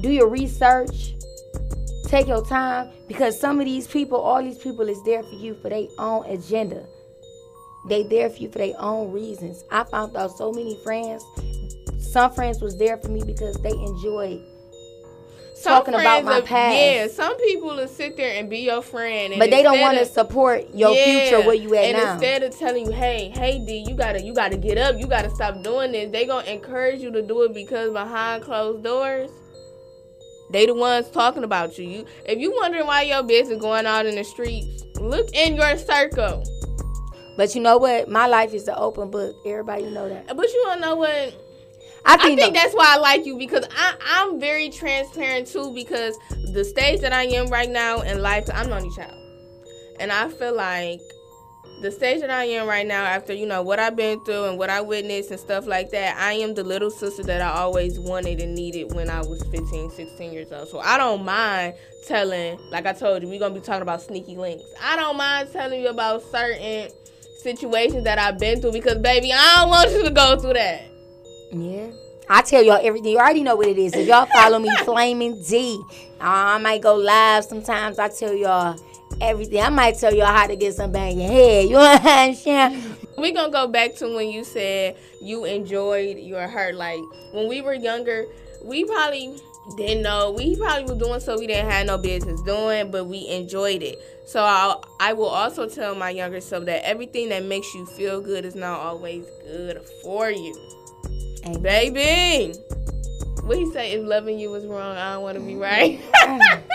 do 0.02 0.10
your 0.10 0.28
research, 0.28 1.14
take 2.04 2.28
your 2.28 2.44
time 2.44 2.90
because 3.08 3.40
some 3.40 3.60
of 3.60 3.66
these 3.66 3.86
people, 3.86 4.18
all 4.20 4.42
these 4.42 4.58
people 4.58 4.88
is 4.88 5.02
there 5.04 5.22
for 5.22 5.34
you 5.34 5.54
for 5.54 5.70
their 5.70 5.86
own 5.98 6.26
agenda. 6.26 6.84
They 7.88 8.02
there 8.02 8.28
for 8.30 8.36
you 8.38 8.50
for 8.50 8.58
their 8.58 8.74
own 8.78 9.10
reasons. 9.12 9.64
I 9.70 9.84
found 9.84 10.16
out 10.16 10.36
so 10.36 10.52
many 10.52 10.76
friends. 10.84 11.24
Some 11.98 12.32
friends 12.32 12.60
was 12.60 12.76
there 12.76 12.96
for 12.98 13.08
me 13.08 13.22
because 13.24 13.56
they 13.62 13.70
enjoyed 13.70 14.42
Some 15.54 15.72
talking 15.84 15.94
about 15.94 16.24
my 16.24 16.38
are- 16.38 16.42
past. 16.42 16.76
Yeah, 16.76 17.06
some 17.08 17.36
people 17.38 17.68
will 17.68 17.88
sit 17.88 18.16
there 18.16 18.38
and 18.38 18.50
be 18.50 18.58
your 18.60 18.82
friend, 18.82 19.32
and 19.32 19.38
but 19.40 19.50
they 19.50 19.62
don't 19.62 19.80
want 19.80 19.96
to 19.98 20.04
support 20.04 20.66
your 20.74 20.90
Yeah, 20.94 21.04
future 21.30 21.46
where 21.46 21.54
you 21.54 21.74
at 21.76 21.84
and 21.84 21.96
now. 21.98 22.12
instead 22.14 22.42
of 22.42 22.58
telling 22.58 22.86
you, 22.86 22.92
hey, 22.92 23.30
hey 23.34 23.58
D, 23.64 23.84
you 23.86 23.94
gotta 23.94 24.20
you 24.22 24.34
gotta 24.34 24.56
get 24.56 24.76
up, 24.78 24.98
you 24.98 25.06
gotta 25.06 25.30
stop 25.30 25.62
doing 25.62 25.92
this, 25.92 26.10
they 26.10 26.26
gonna 26.26 26.46
encourage 26.50 27.00
you 27.00 27.10
to 27.12 27.22
do 27.22 27.42
it 27.42 27.54
because 27.54 27.92
behind 27.92 28.42
closed 28.42 28.82
doors, 28.84 29.30
they 30.50 30.66
the 30.66 30.74
ones 30.74 31.08
talking 31.10 31.44
about 31.44 31.78
you. 31.78 31.84
You 31.88 32.04
if 32.24 32.38
you 32.38 32.52
wondering 32.60 32.86
why 32.86 33.02
your 33.02 33.22
business 33.22 33.60
going 33.60 33.86
out 33.86 34.04
in 34.06 34.16
the 34.16 34.24
streets, 34.24 34.84
look 34.98 35.28
in 35.34 35.54
your 35.56 35.76
circle. 35.78 36.42
But 37.40 37.54
you 37.54 37.62
know 37.62 37.78
what? 37.78 38.06
My 38.06 38.26
life 38.26 38.52
is 38.52 38.68
an 38.68 38.74
open 38.76 39.10
book. 39.10 39.34
Everybody 39.46 39.84
know 39.84 40.10
that. 40.10 40.26
But 40.36 40.52
you 40.52 40.62
don't 40.66 40.78
know 40.78 40.94
what 40.94 41.08
I 41.08 41.32
I 42.04 42.16
think, 42.18 42.38
think 42.38 42.54
that's 42.54 42.74
why 42.74 42.84
I 42.90 42.98
like 42.98 43.24
you 43.24 43.38
because 43.38 43.64
I, 43.74 43.94
I'm 44.10 44.38
very 44.38 44.68
transparent 44.68 45.46
too 45.46 45.72
because 45.72 46.18
the 46.52 46.62
stage 46.66 47.00
that 47.00 47.14
I 47.14 47.22
am 47.22 47.46
right 47.46 47.70
now 47.70 48.02
in 48.02 48.20
life, 48.20 48.46
I'm 48.52 48.68
the 48.68 48.76
only 48.76 48.94
child. 48.94 49.14
And 49.98 50.12
I 50.12 50.28
feel 50.28 50.54
like 50.54 51.00
the 51.80 51.90
stage 51.90 52.20
that 52.20 52.28
I 52.28 52.44
am 52.44 52.68
right 52.68 52.86
now, 52.86 53.06
after, 53.06 53.32
you 53.32 53.46
know, 53.46 53.62
what 53.62 53.78
I've 53.78 53.96
been 53.96 54.22
through 54.22 54.44
and 54.44 54.58
what 54.58 54.68
I 54.68 54.82
witnessed 54.82 55.30
and 55.30 55.40
stuff 55.40 55.66
like 55.66 55.92
that, 55.92 56.18
I 56.18 56.34
am 56.34 56.52
the 56.52 56.62
little 56.62 56.90
sister 56.90 57.22
that 57.22 57.40
I 57.40 57.52
always 57.52 57.98
wanted 57.98 58.40
and 58.40 58.54
needed 58.54 58.92
when 58.92 59.08
I 59.08 59.20
was 59.20 59.42
15, 59.44 59.92
16 59.92 60.30
years 60.30 60.52
old. 60.52 60.68
So 60.68 60.80
I 60.80 60.98
don't 60.98 61.24
mind 61.24 61.72
telling, 62.06 62.60
like 62.70 62.84
I 62.84 62.92
told 62.92 63.22
you, 63.22 63.30
we're 63.30 63.38
going 63.38 63.54
to 63.54 63.60
be 63.60 63.64
talking 63.64 63.80
about 63.80 64.02
sneaky 64.02 64.36
links. 64.36 64.64
I 64.82 64.96
don't 64.96 65.16
mind 65.16 65.50
telling 65.52 65.80
you 65.80 65.88
about 65.88 66.22
certain 66.30 66.90
situations 67.42 68.04
that 68.04 68.18
I've 68.18 68.38
been 68.38 68.60
through 68.60 68.72
because, 68.72 68.98
baby, 68.98 69.32
I 69.32 69.56
don't 69.56 69.70
want 69.70 69.90
you 69.90 70.04
to 70.04 70.10
go 70.10 70.38
through 70.38 70.54
that. 70.54 70.82
Yeah. 71.52 71.90
I 72.28 72.42
tell 72.42 72.62
y'all 72.62 72.78
everything. 72.80 73.10
You 73.12 73.18
already 73.18 73.42
know 73.42 73.56
what 73.56 73.66
it 73.66 73.76
is. 73.76 73.92
If 73.92 74.06
y'all 74.06 74.26
follow 74.26 74.60
me, 74.60 74.70
Flaming 74.84 75.42
D, 75.42 75.82
I 76.20 76.58
might 76.58 76.80
go 76.80 76.94
live 76.94 77.44
sometimes. 77.44 77.98
I 77.98 78.08
tell 78.08 78.32
y'all 78.32 78.78
everything. 79.20 79.60
I 79.60 79.68
might 79.68 79.98
tell 79.98 80.14
y'all 80.14 80.26
how 80.26 80.46
to 80.46 80.54
get 80.54 80.74
some 80.74 80.92
bang 80.92 81.20
your 81.20 81.28
head. 81.28 81.68
You 81.68 81.76
understand? 81.78 82.96
We're 83.18 83.34
gonna 83.34 83.52
go 83.52 83.66
back 83.66 83.96
to 83.96 84.14
when 84.14 84.30
you 84.30 84.44
said 84.44 84.96
you 85.20 85.44
enjoyed 85.44 86.18
your 86.18 86.46
hurt. 86.46 86.76
Like 86.76 87.00
when 87.32 87.48
we 87.48 87.62
were 87.62 87.74
younger, 87.74 88.26
we 88.62 88.84
probably 88.84 89.34
didn't 89.76 90.02
know. 90.02 90.32
We 90.32 90.56
probably 90.56 90.92
were 90.92 90.98
doing 90.98 91.20
so 91.20 91.38
we 91.38 91.46
didn't 91.46 91.70
have 91.70 91.86
no 91.86 91.98
business 91.98 92.40
doing, 92.42 92.90
but 92.90 93.06
we 93.06 93.28
enjoyed 93.28 93.82
it. 93.82 93.98
So 94.26 94.42
I'll, 94.42 94.84
I 95.00 95.12
will 95.12 95.26
also 95.26 95.68
tell 95.68 95.94
my 95.94 96.10
younger 96.10 96.40
self 96.40 96.64
that 96.66 96.86
everything 96.86 97.30
that 97.30 97.44
makes 97.44 97.72
you 97.74 97.86
feel 97.86 98.20
good 98.20 98.44
is 98.44 98.54
not 98.54 98.80
always 98.80 99.26
good 99.44 99.80
for 100.02 100.30
you, 100.30 100.56
Amen. 101.46 101.62
baby. 101.62 102.54
What 103.42 103.58
he 103.58 103.70
say? 103.72 103.92
If 103.92 104.06
loving 104.06 104.38
you 104.38 104.50
was 104.50 104.66
wrong, 104.66 104.96
I 104.96 105.14
don't 105.14 105.22
want 105.22 105.38
to 105.38 105.44
be 105.44 105.54
mm-hmm. 105.54 105.60
right. 105.60 106.60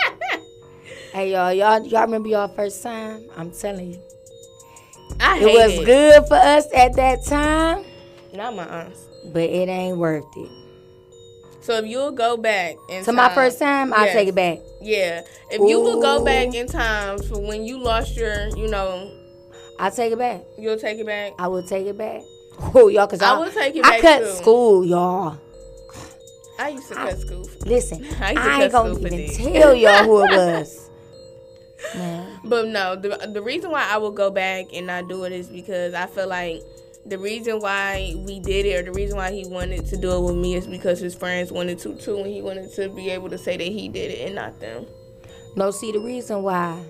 Hey 1.15 1.31
y'all, 1.31 1.53
y'all, 1.53 1.81
y'all 1.87 2.01
remember 2.01 2.27
y'all 2.27 2.49
first 2.49 2.83
time? 2.83 3.23
I'm 3.37 3.49
telling 3.49 3.93
you, 3.93 4.01
I 5.21 5.39
it 5.39 5.45
was 5.45 5.85
good 5.85 6.27
for 6.27 6.35
us 6.35 6.67
at 6.75 6.93
that 6.97 7.23
time. 7.23 7.85
Not 8.33 8.53
my 8.53 8.65
aunts. 8.65 8.99
but 9.31 9.43
it 9.43 9.69
ain't 9.69 9.97
worth 9.97 10.25
it. 10.35 10.64
So 11.65 11.73
if 11.77 11.87
you'll 11.87 12.11
go 12.11 12.37
back 12.37 12.75
in 12.89 12.99
To 12.99 13.05
time, 13.07 13.15
my 13.15 13.33
first 13.33 13.57
time, 13.57 13.91
I'll 13.91 14.05
take 14.11 14.27
it 14.27 14.35
back. 14.35 14.59
Yeah, 14.81 15.23
if 15.49 15.59
you 15.67 15.79
will 15.81 15.99
go 15.99 16.23
back 16.23 16.53
in 16.53 16.67
time 16.67 17.17
for 17.23 17.39
when 17.39 17.65
you 17.65 17.79
lost 17.79 18.15
your, 18.15 18.49
you 18.55 18.67
know, 18.67 19.11
I'll 19.79 19.89
take 19.89 20.13
it 20.13 20.19
back. 20.19 20.41
you'll 20.59 20.77
take 20.77 20.99
it 20.99 21.07
back. 21.07 21.33
I 21.39 21.47
will 21.47 21.63
take 21.63 21.87
it 21.87 21.97
back. 21.97 22.21
Oh, 22.75 22.87
y'all, 22.87 23.07
cause 23.07 23.23
I 23.23 23.31
I, 23.33 23.39
will 23.39 23.51
take 23.51 23.75
it 23.75 23.83
I 23.83 23.99
cut 23.99 24.19
too. 24.19 24.27
school, 24.33 24.85
y'all. 24.85 25.39
I 26.59 26.69
used 26.69 26.87
to 26.89 26.93
cut 26.93 27.17
school. 27.17 27.49
Listen, 27.65 28.05
I 28.21 28.31
used 28.33 28.43
to 28.43 28.49
I 28.51 28.61
ain't 28.63 28.71
gonna 28.71 28.99
even 28.99 29.11
dick. 29.11 29.35
tell 29.35 29.73
y'all 29.73 30.03
who 30.03 30.23
it 30.23 30.29
was. 30.37 30.89
Man, 31.95 32.39
but 32.43 32.67
no, 32.67 32.95
the 32.95 33.27
the 33.33 33.41
reason 33.41 33.71
why 33.71 33.87
I 33.89 33.97
will 33.97 34.11
go 34.11 34.29
back 34.29 34.67
and 34.71 34.85
not 34.85 35.07
do 35.09 35.23
it 35.23 35.31
is 35.31 35.47
because 35.47 35.95
I 35.95 36.05
feel 36.05 36.27
like 36.27 36.61
the 37.05 37.17
reason 37.17 37.59
why 37.59 38.13
we 38.17 38.39
did 38.39 38.65
it 38.65 38.79
or 38.79 38.83
the 38.83 38.91
reason 38.91 39.17
why 39.17 39.31
he 39.31 39.45
wanted 39.45 39.85
to 39.85 39.97
do 39.97 40.11
it 40.11 40.21
with 40.21 40.35
me 40.35 40.55
is 40.55 40.65
because 40.65 40.99
his 40.99 41.13
friends 41.13 41.51
wanted 41.51 41.77
to 41.79 41.95
too, 41.95 42.17
and 42.17 42.27
he 42.27 42.41
wanted 42.41 42.73
to 42.73 42.89
be 42.89 43.09
able 43.09 43.29
to 43.29 43.37
say 43.37 43.57
that 43.57 43.63
he 43.63 43.87
did 43.87 44.11
it 44.11 44.25
and 44.25 44.35
not 44.35 44.59
them. 44.59 44.85
no, 45.55 45.71
see 45.71 45.91
the 45.91 45.99
reason 45.99 46.41
why 46.41 46.83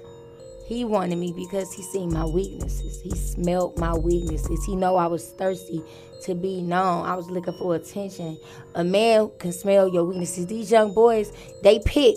he 0.65 0.83
wanted 0.83 1.17
me 1.17 1.31
because 1.31 1.71
he 1.73 1.83
seen 1.83 2.11
my 2.11 2.25
weaknesses. 2.25 3.01
He 3.01 3.11
smelled 3.11 3.77
my 3.77 3.93
weaknesses. 3.93 4.63
He 4.65 4.75
know 4.75 4.95
I 4.95 5.05
was 5.05 5.29
thirsty 5.31 5.83
to 6.23 6.33
be 6.33 6.61
known. 6.61 7.05
I 7.05 7.15
was 7.15 7.29
looking 7.29 7.53
for 7.59 7.75
attention. 7.75 8.39
A 8.73 8.83
man 8.83 9.29
can 9.37 9.51
smell 9.51 9.87
your 9.87 10.05
weaknesses. 10.05 10.47
These 10.47 10.71
young 10.71 10.93
boys, 10.93 11.31
they 11.61 11.79
pick. 11.85 12.15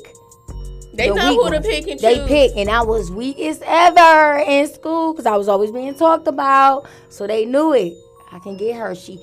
They 0.99 1.09
the 1.09 1.15
know 1.15 1.35
who 1.35 1.51
to 1.51 1.61
pick 1.61 1.89
and 1.89 1.93
choose. 1.93 2.01
They 2.03 2.17
choose. 2.17 2.29
pick, 2.29 2.57
and 2.57 2.69
I 2.69 2.83
was 2.83 3.11
weakest 3.11 3.63
ever 3.65 4.39
in 4.47 4.69
school 4.69 5.13
because 5.13 5.27
I 5.27 5.37
was 5.37 5.49
always 5.49 5.71
being 5.71 5.95
talked 5.95 6.29
about. 6.29 6.87
So 7.09 7.27
they 7.27 7.47
knew 7.47 7.73
it. 7.73 7.95
I 8.33 8.39
can 8.41 8.57
get 8.57 8.77
her. 8.77 8.95
She 8.95 9.19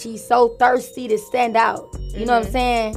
she's 0.00 0.26
so 0.26 0.48
thirsty 0.58 1.06
to 1.08 1.18
stand 1.18 1.56
out. 1.56 1.88
You 2.00 2.26
know 2.26 2.38
what 2.38 2.46
I'm 2.46 2.52
mm-hmm. 2.52 2.52
saying? 2.52 2.96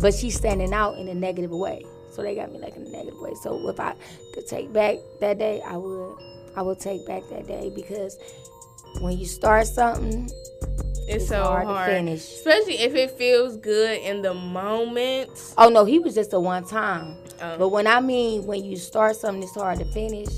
But 0.00 0.14
she's 0.14 0.34
standing 0.34 0.72
out 0.72 0.98
in 0.98 1.06
a 1.08 1.14
negative 1.14 1.50
way. 1.52 1.84
So 2.10 2.22
they 2.22 2.34
got 2.34 2.50
me 2.52 2.58
like 2.58 2.74
in 2.74 2.86
a 2.86 2.90
negative 2.90 3.20
way. 3.20 3.34
So 3.42 3.68
if 3.68 3.78
I 3.78 3.94
could 4.34 4.46
take 4.46 4.72
back 4.72 4.96
that 5.20 5.38
day, 5.38 5.62
I 5.64 5.76
would. 5.76 6.16
I 6.54 6.60
would 6.60 6.78
take 6.78 7.06
back 7.06 7.22
that 7.30 7.46
day 7.46 7.72
because 7.74 8.18
when 9.00 9.16
you 9.18 9.24
start 9.24 9.66
something, 9.66 10.24
It's, 11.08 11.24
It's 11.24 11.28
so 11.28 11.42
hard 11.42 11.64
hard, 11.66 11.88
to 11.88 11.96
finish. 11.96 12.20
especially 12.20 12.78
if 12.78 12.94
it 12.94 13.12
feels 13.12 13.56
good 13.56 13.98
in 14.00 14.22
the 14.22 14.34
moment. 14.34 15.30
oh 15.56 15.70
no, 15.70 15.84
he 15.84 15.98
was 15.98 16.14
just 16.14 16.32
a 16.34 16.40
one 16.40 16.64
time. 16.64 17.16
Um, 17.42 17.58
But 17.58 17.68
when 17.70 17.86
I 17.86 18.00
mean 18.00 18.46
when 18.46 18.64
you 18.64 18.76
start 18.76 19.16
something, 19.16 19.42
it's 19.42 19.54
hard 19.54 19.78
to 19.80 19.84
finish. 19.86 20.28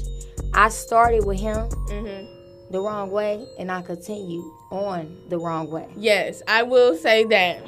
I 0.55 0.69
started 0.71 1.25
with 1.27 1.39
him 1.39 1.69
mhm. 1.89 2.27
the 2.71 2.81
wrong 2.81 3.11
way, 3.11 3.47
and 3.59 3.71
I 3.71 3.83
continue 3.83 4.43
on 4.71 5.17
the 5.29 5.39
wrong 5.39 5.71
way. 5.71 5.89
Yes, 5.97 6.43
I 6.49 6.63
will 6.63 6.97
say 6.97 7.25
that 7.25 7.63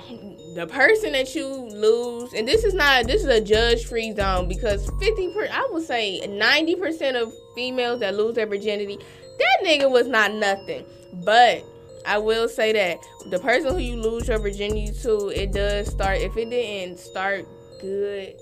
the 0.54 0.66
person 0.66 1.12
that 1.12 1.34
you 1.34 1.46
lose, 1.46 2.32
and 2.32 2.48
this 2.48 2.64
is 2.64 2.72
not 2.74 3.06
this 3.06 3.22
is 3.22 3.28
a 3.28 3.40
judge 3.40 3.84
free 3.84 4.14
zone 4.14 4.48
because 4.48 4.90
fifty 4.98 5.32
per 5.34 5.48
I 5.52 5.68
would 5.70 5.84
say 5.84 6.20
ninety 6.26 6.74
percent 6.74 7.16
of 7.16 7.32
females 7.54 8.00
that 8.00 8.16
lose 8.16 8.36
their 8.36 8.46
virginity, 8.46 8.96
that 8.96 9.58
nigga 9.64 9.90
was 9.90 10.06
not 10.06 10.32
nothing. 10.32 10.84
But 11.24 11.64
I 12.06 12.18
will 12.18 12.48
say 12.48 12.72
that 12.72 12.98
the 13.30 13.38
person 13.40 13.74
who 13.74 13.80
you 13.80 13.96
lose 13.96 14.28
your 14.28 14.38
virginity 14.38 14.92
to, 15.02 15.28
it 15.28 15.52
does 15.52 15.88
start 15.88 16.18
if 16.18 16.36
it 16.36 16.50
didn't 16.50 16.98
start 17.00 17.46
good, 17.80 18.34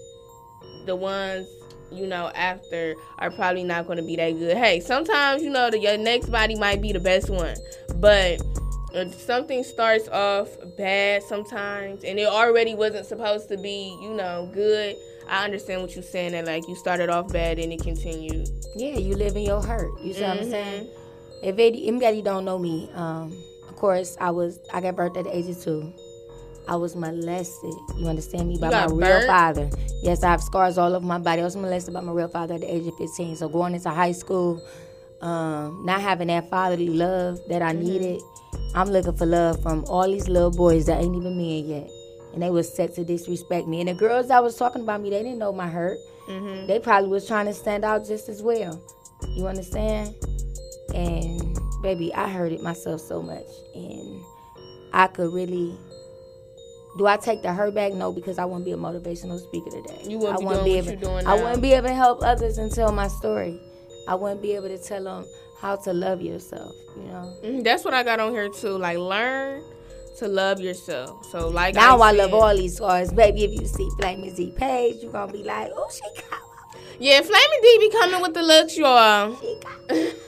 the 0.86 0.96
ones 0.96 1.46
you 1.92 2.06
know 2.06 2.30
after 2.34 2.94
are 3.18 3.30
probably 3.30 3.62
not 3.64 3.86
going 3.86 3.98
to 3.98 4.04
be 4.04 4.16
that 4.16 4.32
good. 4.38 4.56
Hey, 4.56 4.80
sometimes 4.80 5.42
you 5.42 5.50
know 5.50 5.70
the, 5.70 5.78
your 5.78 5.96
next 5.98 6.30
body 6.30 6.56
might 6.56 6.80
be 6.82 6.92
the 6.92 7.00
best 7.00 7.30
one, 7.30 7.56
but 7.96 8.40
something 9.12 9.64
starts 9.64 10.08
off 10.08 10.48
bad 10.76 11.22
sometimes 11.24 12.04
and 12.04 12.18
it 12.18 12.28
already 12.28 12.74
wasn't 12.76 13.04
supposed 13.06 13.48
to 13.48 13.56
be, 13.56 13.96
you 14.00 14.14
know, 14.14 14.48
good. 14.54 14.96
I 15.28 15.44
understand 15.44 15.82
what 15.82 15.94
you're 15.94 16.04
saying 16.04 16.32
that 16.32 16.44
like 16.46 16.68
you 16.68 16.76
started 16.76 17.08
off 17.10 17.32
bad 17.32 17.58
and 17.58 17.72
it 17.72 17.82
continued. 17.82 18.48
Yeah, 18.76 18.96
you 18.98 19.16
live 19.16 19.34
in 19.36 19.42
your 19.42 19.60
hurt. 19.62 19.90
You 20.00 20.12
see 20.14 20.20
what 20.22 20.30
I'm 20.30 20.38
Mhm. 20.38 20.50
saying? 20.50 20.88
If 21.42 21.58
any- 21.58 21.88
anybody 21.88 22.22
don't 22.22 22.44
know 22.44 22.58
me, 22.58 22.88
um, 22.94 23.36
of 23.68 23.74
course 23.76 24.16
I 24.20 24.30
was 24.30 24.60
I 24.72 24.80
got 24.80 24.94
birthed 24.96 25.16
at 25.16 25.24
the 25.24 25.36
age 25.36 25.48
of 25.48 25.60
two. 25.62 25.92
I 26.66 26.76
was 26.76 26.96
molested. 26.96 27.74
You 27.96 28.06
understand 28.06 28.48
me 28.48 28.58
by 28.58 28.68
my 28.68 28.86
got 28.86 28.96
real 28.96 29.26
father. 29.26 29.70
Yes, 30.02 30.22
I 30.22 30.30
have 30.30 30.42
scars 30.42 30.78
all 30.78 30.94
over 30.94 31.04
my 31.04 31.18
body. 31.18 31.42
I 31.42 31.44
was 31.44 31.56
molested 31.56 31.94
by 31.94 32.00
my 32.00 32.12
real 32.12 32.28
father 32.28 32.54
at 32.54 32.60
the 32.60 32.74
age 32.74 32.86
of 32.86 32.96
15. 32.96 33.36
So 33.36 33.48
going 33.48 33.74
into 33.74 33.90
high 33.90 34.12
school, 34.12 34.62
um, 35.20 35.84
not 35.84 36.00
having 36.00 36.28
that 36.28 36.48
fatherly 36.48 36.88
love 36.88 37.38
that 37.48 37.62
I 37.62 37.72
needed, 37.72 38.20
I'm 38.74 38.90
looking 38.90 39.16
for 39.16 39.26
love 39.26 39.62
from 39.62 39.84
all 39.88 40.10
these 40.10 40.28
little 40.28 40.50
boys 40.50 40.86
that 40.86 41.02
ain't 41.02 41.16
even 41.16 41.36
men 41.36 41.66
yet. 41.66 41.90
And 42.32 42.42
they 42.42 42.50
was 42.50 42.72
set 42.72 42.94
to 42.94 43.04
disrespect 43.04 43.68
me. 43.68 43.80
And 43.80 43.88
the 43.88 43.94
girls 43.94 44.28
that 44.28 44.42
was 44.42 44.56
talking 44.56 44.82
about 44.82 45.00
me, 45.00 45.10
they 45.10 45.22
didn't 45.22 45.38
know 45.38 45.52
my 45.52 45.68
hurt. 45.68 45.98
Mm-hmm. 46.28 46.66
They 46.66 46.78
probably 46.78 47.10
was 47.10 47.26
trying 47.26 47.46
to 47.46 47.54
stand 47.54 47.84
out 47.84 48.06
just 48.06 48.28
as 48.28 48.42
well. 48.42 48.80
You 49.28 49.46
understand? 49.46 50.14
And 50.94 51.58
baby, 51.82 52.12
I 52.14 52.28
hurted 52.28 52.62
myself 52.62 53.00
so 53.00 53.22
much, 53.22 53.46
and 53.74 54.22
I 54.92 55.06
could 55.06 55.32
really. 55.32 55.76
Do 56.96 57.06
I 57.06 57.16
take 57.16 57.42
the 57.42 57.52
hurt 57.52 57.74
back? 57.74 57.92
No, 57.92 58.12
because 58.12 58.38
I 58.38 58.44
wouldn't 58.44 58.64
be 58.64 58.72
a 58.72 58.76
motivational 58.76 59.40
speaker 59.40 59.70
today. 59.70 60.00
You 60.08 60.18
wouldn't 60.18 60.36
I 60.36 60.40
be 60.40 60.44
wouldn't 60.46 60.64
doing 60.64 60.64
be 60.64 60.70
what 60.70 60.78
able, 60.78 60.86
you're 60.90 60.96
doing 61.22 61.26
I 61.26 61.34
wouldn't 61.34 61.62
be 61.62 61.72
able 61.72 61.88
to 61.88 61.94
help 61.94 62.22
others 62.22 62.58
and 62.58 62.70
tell 62.70 62.92
my 62.92 63.08
story. 63.08 63.60
I 64.06 64.14
wouldn't 64.14 64.42
be 64.42 64.52
able 64.52 64.68
to 64.68 64.78
tell 64.78 65.02
them 65.02 65.26
how 65.58 65.76
to 65.76 65.92
love 65.92 66.20
yourself. 66.22 66.72
You 66.96 67.02
know. 67.04 67.34
Mhm, 67.42 67.64
That's 67.64 67.84
what 67.84 67.94
I 67.94 68.02
got 68.04 68.20
on 68.20 68.30
here 68.32 68.48
too. 68.48 68.78
Like 68.78 68.98
learn 68.98 69.62
to 70.18 70.28
love 70.28 70.60
yourself. 70.60 71.26
So 71.32 71.48
like 71.48 71.74
Now 71.74 72.00
I, 72.00 72.10
said- 72.12 72.18
love 72.30 72.34
all 72.34 72.56
these 72.56 72.76
scars, 72.76 73.12
baby. 73.12 73.44
If 73.44 73.60
you 73.60 73.66
see 73.66 73.88
Flaming 73.98 74.32
Z 74.34 74.52
page, 74.56 75.02
you 75.02 75.08
are 75.08 75.12
gonna 75.12 75.32
be 75.32 75.42
like, 75.42 75.72
oh, 75.74 75.88
she 75.92 76.02
got, 76.30 76.40
Yeah, 77.00 77.20
Flaming 77.22 77.60
D 77.62 77.78
be 77.80 77.90
coming 77.90 78.20
with 78.22 78.34
the 78.34 78.42
looks, 78.42 78.76
y'all. 78.76 79.34
she 79.40 79.58
got. 79.60 80.14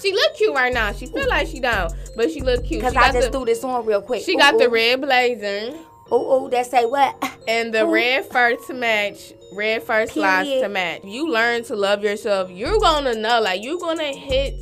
she 0.00 0.12
look 0.12 0.34
cute 0.36 0.54
right 0.54 0.72
now. 0.72 0.92
She 0.92 1.06
feel 1.06 1.28
like 1.28 1.46
she 1.48 1.60
don't, 1.60 1.92
but 2.16 2.30
she 2.30 2.40
look 2.42 2.64
cute. 2.64 2.82
Cause 2.82 2.92
She 2.92 2.98
I 2.98 3.06
got 3.06 3.12
just 3.14 3.26
the, 3.32 3.38
threw 3.38 3.44
this 3.46 3.62
on 3.64 3.84
real 3.86 4.02
quick. 4.02 4.22
she 4.22 4.34
Ooh, 4.34 4.38
got 4.38 4.58
the 4.58 4.68
red 4.68 5.00
blazer 5.00 5.76
Ooh, 6.12 6.14
ooh, 6.44 6.50
that 6.50 6.66
say 6.66 6.84
what? 6.84 7.16
and 7.48 7.74
the 7.74 7.84
Ooh. 7.84 7.92
red 7.92 8.24
fur 8.26 8.54
to 8.56 8.74
match, 8.74 9.32
red 9.52 9.82
fur 9.82 10.06
slides 10.06 10.48
to 10.62 10.68
match. 10.68 11.02
You 11.04 11.28
learn 11.30 11.64
to 11.64 11.76
love 11.76 12.02
yourself. 12.04 12.50
You're 12.50 12.78
gonna 12.78 13.14
know, 13.14 13.40
like 13.40 13.62
you're 13.64 13.78
gonna 13.78 14.12
hit 14.14 14.54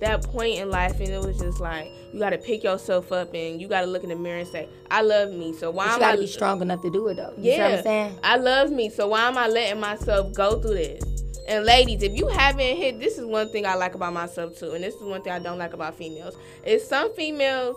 that 0.00 0.22
point 0.24 0.58
in 0.58 0.68
life, 0.70 0.98
and 0.98 1.08
it 1.08 1.20
was 1.20 1.38
just 1.38 1.60
like 1.60 1.92
you 2.12 2.18
gotta 2.18 2.36
pick 2.38 2.64
yourself 2.64 3.12
up 3.12 3.32
and 3.32 3.60
you 3.60 3.68
gotta 3.68 3.86
look 3.86 4.02
in 4.02 4.08
the 4.08 4.16
mirror 4.16 4.40
and 4.40 4.48
say, 4.48 4.68
"I 4.90 5.02
love 5.02 5.30
me." 5.30 5.52
So 5.52 5.70
why 5.70 5.84
But 5.86 5.88
you 5.90 5.94
am 5.94 6.00
gotta 6.00 6.18
I 6.18 6.20
be 6.22 6.26
strong 6.26 6.60
enough 6.62 6.82
to 6.82 6.90
do 6.90 7.06
it 7.08 7.14
though. 7.14 7.32
You 7.38 7.52
Yeah, 7.52 7.66
I'm 7.78 7.82
saying? 7.84 8.18
I 8.24 8.36
love 8.36 8.70
me, 8.70 8.90
so 8.90 9.06
why 9.08 9.28
am 9.28 9.38
I 9.38 9.46
letting 9.46 9.78
myself 9.80 10.32
go 10.34 10.60
through 10.60 10.74
this? 10.74 11.02
And 11.48 11.64
ladies, 11.64 12.02
if 12.02 12.16
you 12.16 12.28
haven't 12.28 12.76
hit, 12.76 13.00
this 13.00 13.18
is 13.18 13.24
one 13.24 13.48
thing 13.50 13.66
I 13.66 13.74
like 13.74 13.94
about 13.94 14.12
myself 14.12 14.58
too, 14.58 14.72
and 14.72 14.84
this 14.84 14.94
is 14.94 15.02
one 15.02 15.22
thing 15.22 15.32
I 15.32 15.38
don't 15.38 15.58
like 15.58 15.72
about 15.72 15.96
females. 15.96 16.36
Is 16.64 16.86
some 16.86 17.12
females, 17.14 17.76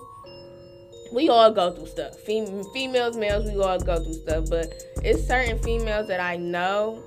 we 1.12 1.30
all 1.30 1.52
go 1.52 1.72
through 1.72 1.88
stuff. 1.88 2.20
Fem- 2.20 2.64
females, 2.74 3.18
males, 3.18 3.46
we 3.46 3.60
all 3.60 3.80
go 3.80 4.04
through 4.04 4.14
stuff, 4.14 4.50
but 4.50 4.74
it's 5.04 5.26
certain 5.26 5.58
females 5.60 6.08
that 6.08 6.20
I 6.20 6.36
know 6.36 7.02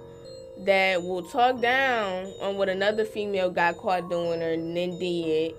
that 0.65 1.03
will 1.03 1.23
talk 1.23 1.61
down 1.61 2.33
on 2.41 2.57
what 2.57 2.69
another 2.69 3.05
female 3.05 3.51
got 3.51 3.77
caught 3.77 4.11
doing 4.11 4.43
or 4.43 4.57
then 4.57 4.99
did. 4.99 5.55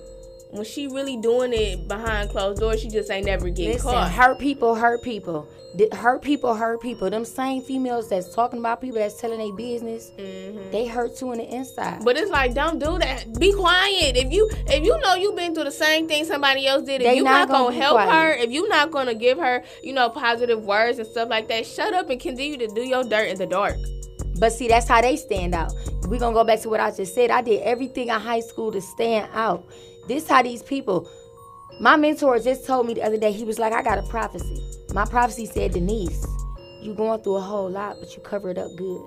When 0.52 0.64
she 0.66 0.88
really 0.88 1.16
doing 1.18 1.54
it 1.54 1.88
behind 1.88 2.32
closed 2.32 2.60
doors, 2.60 2.82
she 2.82 2.90
just 2.90 3.12
ain't 3.12 3.28
never 3.28 3.50
get 3.50 3.68
Listen, 3.74 3.92
caught. 3.92 4.12
hurt 4.12 4.40
people, 4.40 4.74
hurt 4.74 5.04
people. 5.04 5.48
Hurt 5.94 6.24
people, 6.24 6.56
hurt 6.56 6.82
people. 6.82 7.08
Them 7.12 7.24
same 7.24 7.62
females 7.62 8.10
that's 8.10 8.34
talking 8.34 8.58
about 8.58 8.82
people 8.82 8.98
that's 8.98 9.22
telling 9.22 9.38
their 9.38 9.54
business, 9.56 10.10
Mhm. 10.18 10.72
they 10.72 10.88
hurt 10.88 11.16
too 11.16 11.30
on 11.30 11.38
the 11.38 11.44
inside. 11.44 12.04
But 12.04 12.18
it's 12.18 12.32
like, 12.32 12.56
don't 12.56 12.80
do 12.80 12.98
that. 12.98 13.38
Be 13.40 13.54
quiet. 13.54 14.18
If 14.18 14.32
you 14.34 14.50
if 14.66 14.84
you 14.84 14.98
know 15.02 15.14
you've 15.14 15.36
been 15.36 15.54
through 15.54 15.66
the 15.66 15.72
same 15.72 16.08
thing 16.08 16.26
somebody 16.26 16.66
else 16.66 16.82
did, 16.82 17.02
if 17.02 17.08
They 17.08 17.16
you're 17.18 17.24
not 17.26 17.48
not, 17.48 17.50
gonna, 17.50 17.64
gonna 17.70 17.84
help 17.86 17.98
quiet. 18.02 18.12
her, 18.12 18.32
if 18.44 18.50
you're 18.50 18.68
not 18.68 18.90
gonna 18.90 19.14
give 19.14 19.38
her, 19.38 19.64
you 19.84 19.94
know, 19.94 20.10
positive 20.10 20.66
words 20.66 20.98
and 20.98 21.08
stuff 21.08 21.30
like 21.30 21.48
that, 21.50 21.68
shut 21.68 21.94
up 21.94 22.10
and 22.10 22.20
continue 22.20 22.58
to 22.58 22.68
do 22.74 22.82
your 22.82 23.04
dirt 23.04 23.28
in 23.30 23.38
the 23.38 23.46
dark. 23.46 23.76
But 24.40 24.52
see, 24.54 24.68
that's 24.68 24.88
how 24.88 25.02
they 25.02 25.16
stand 25.16 25.54
out. 25.54 25.72
we 26.10 26.18
gonna 26.18 26.34
go 26.34 26.44
back 26.44 26.60
to 26.62 26.70
what 26.70 26.80
I 26.80 26.90
just 26.90 27.14
said. 27.14 27.30
I 27.30 27.44
did 27.44 27.62
everything 27.62 28.08
in 28.08 28.16
high 28.16 28.40
school 28.40 28.72
to 28.72 28.82
stand 28.82 29.30
out. 29.36 29.64
This 30.10 30.28
how 30.28 30.42
these 30.42 30.64
people. 30.64 31.08
My 31.80 31.96
mentor 31.96 32.40
just 32.40 32.66
told 32.66 32.88
me 32.88 32.96
the 32.96 33.04
other 33.04 33.16
day. 33.16 33.32
He 33.32 33.44
was 33.44 33.60
like, 33.60 33.72
"I 33.72 33.84
got 33.84 34.00
a 34.00 34.02
prophecy. 34.02 34.60
My 34.92 35.06
prophecy 35.06 35.46
said, 35.46 35.72
Denise, 35.74 36.26
you 36.82 36.96
going 36.96 37.22
through 37.22 37.36
a 37.36 37.42
whole 37.42 37.70
lot, 37.70 37.98
but 38.00 38.16
you 38.16 38.24
cover 38.24 38.50
it 38.50 38.58
up 38.58 38.76
good." 38.76 39.02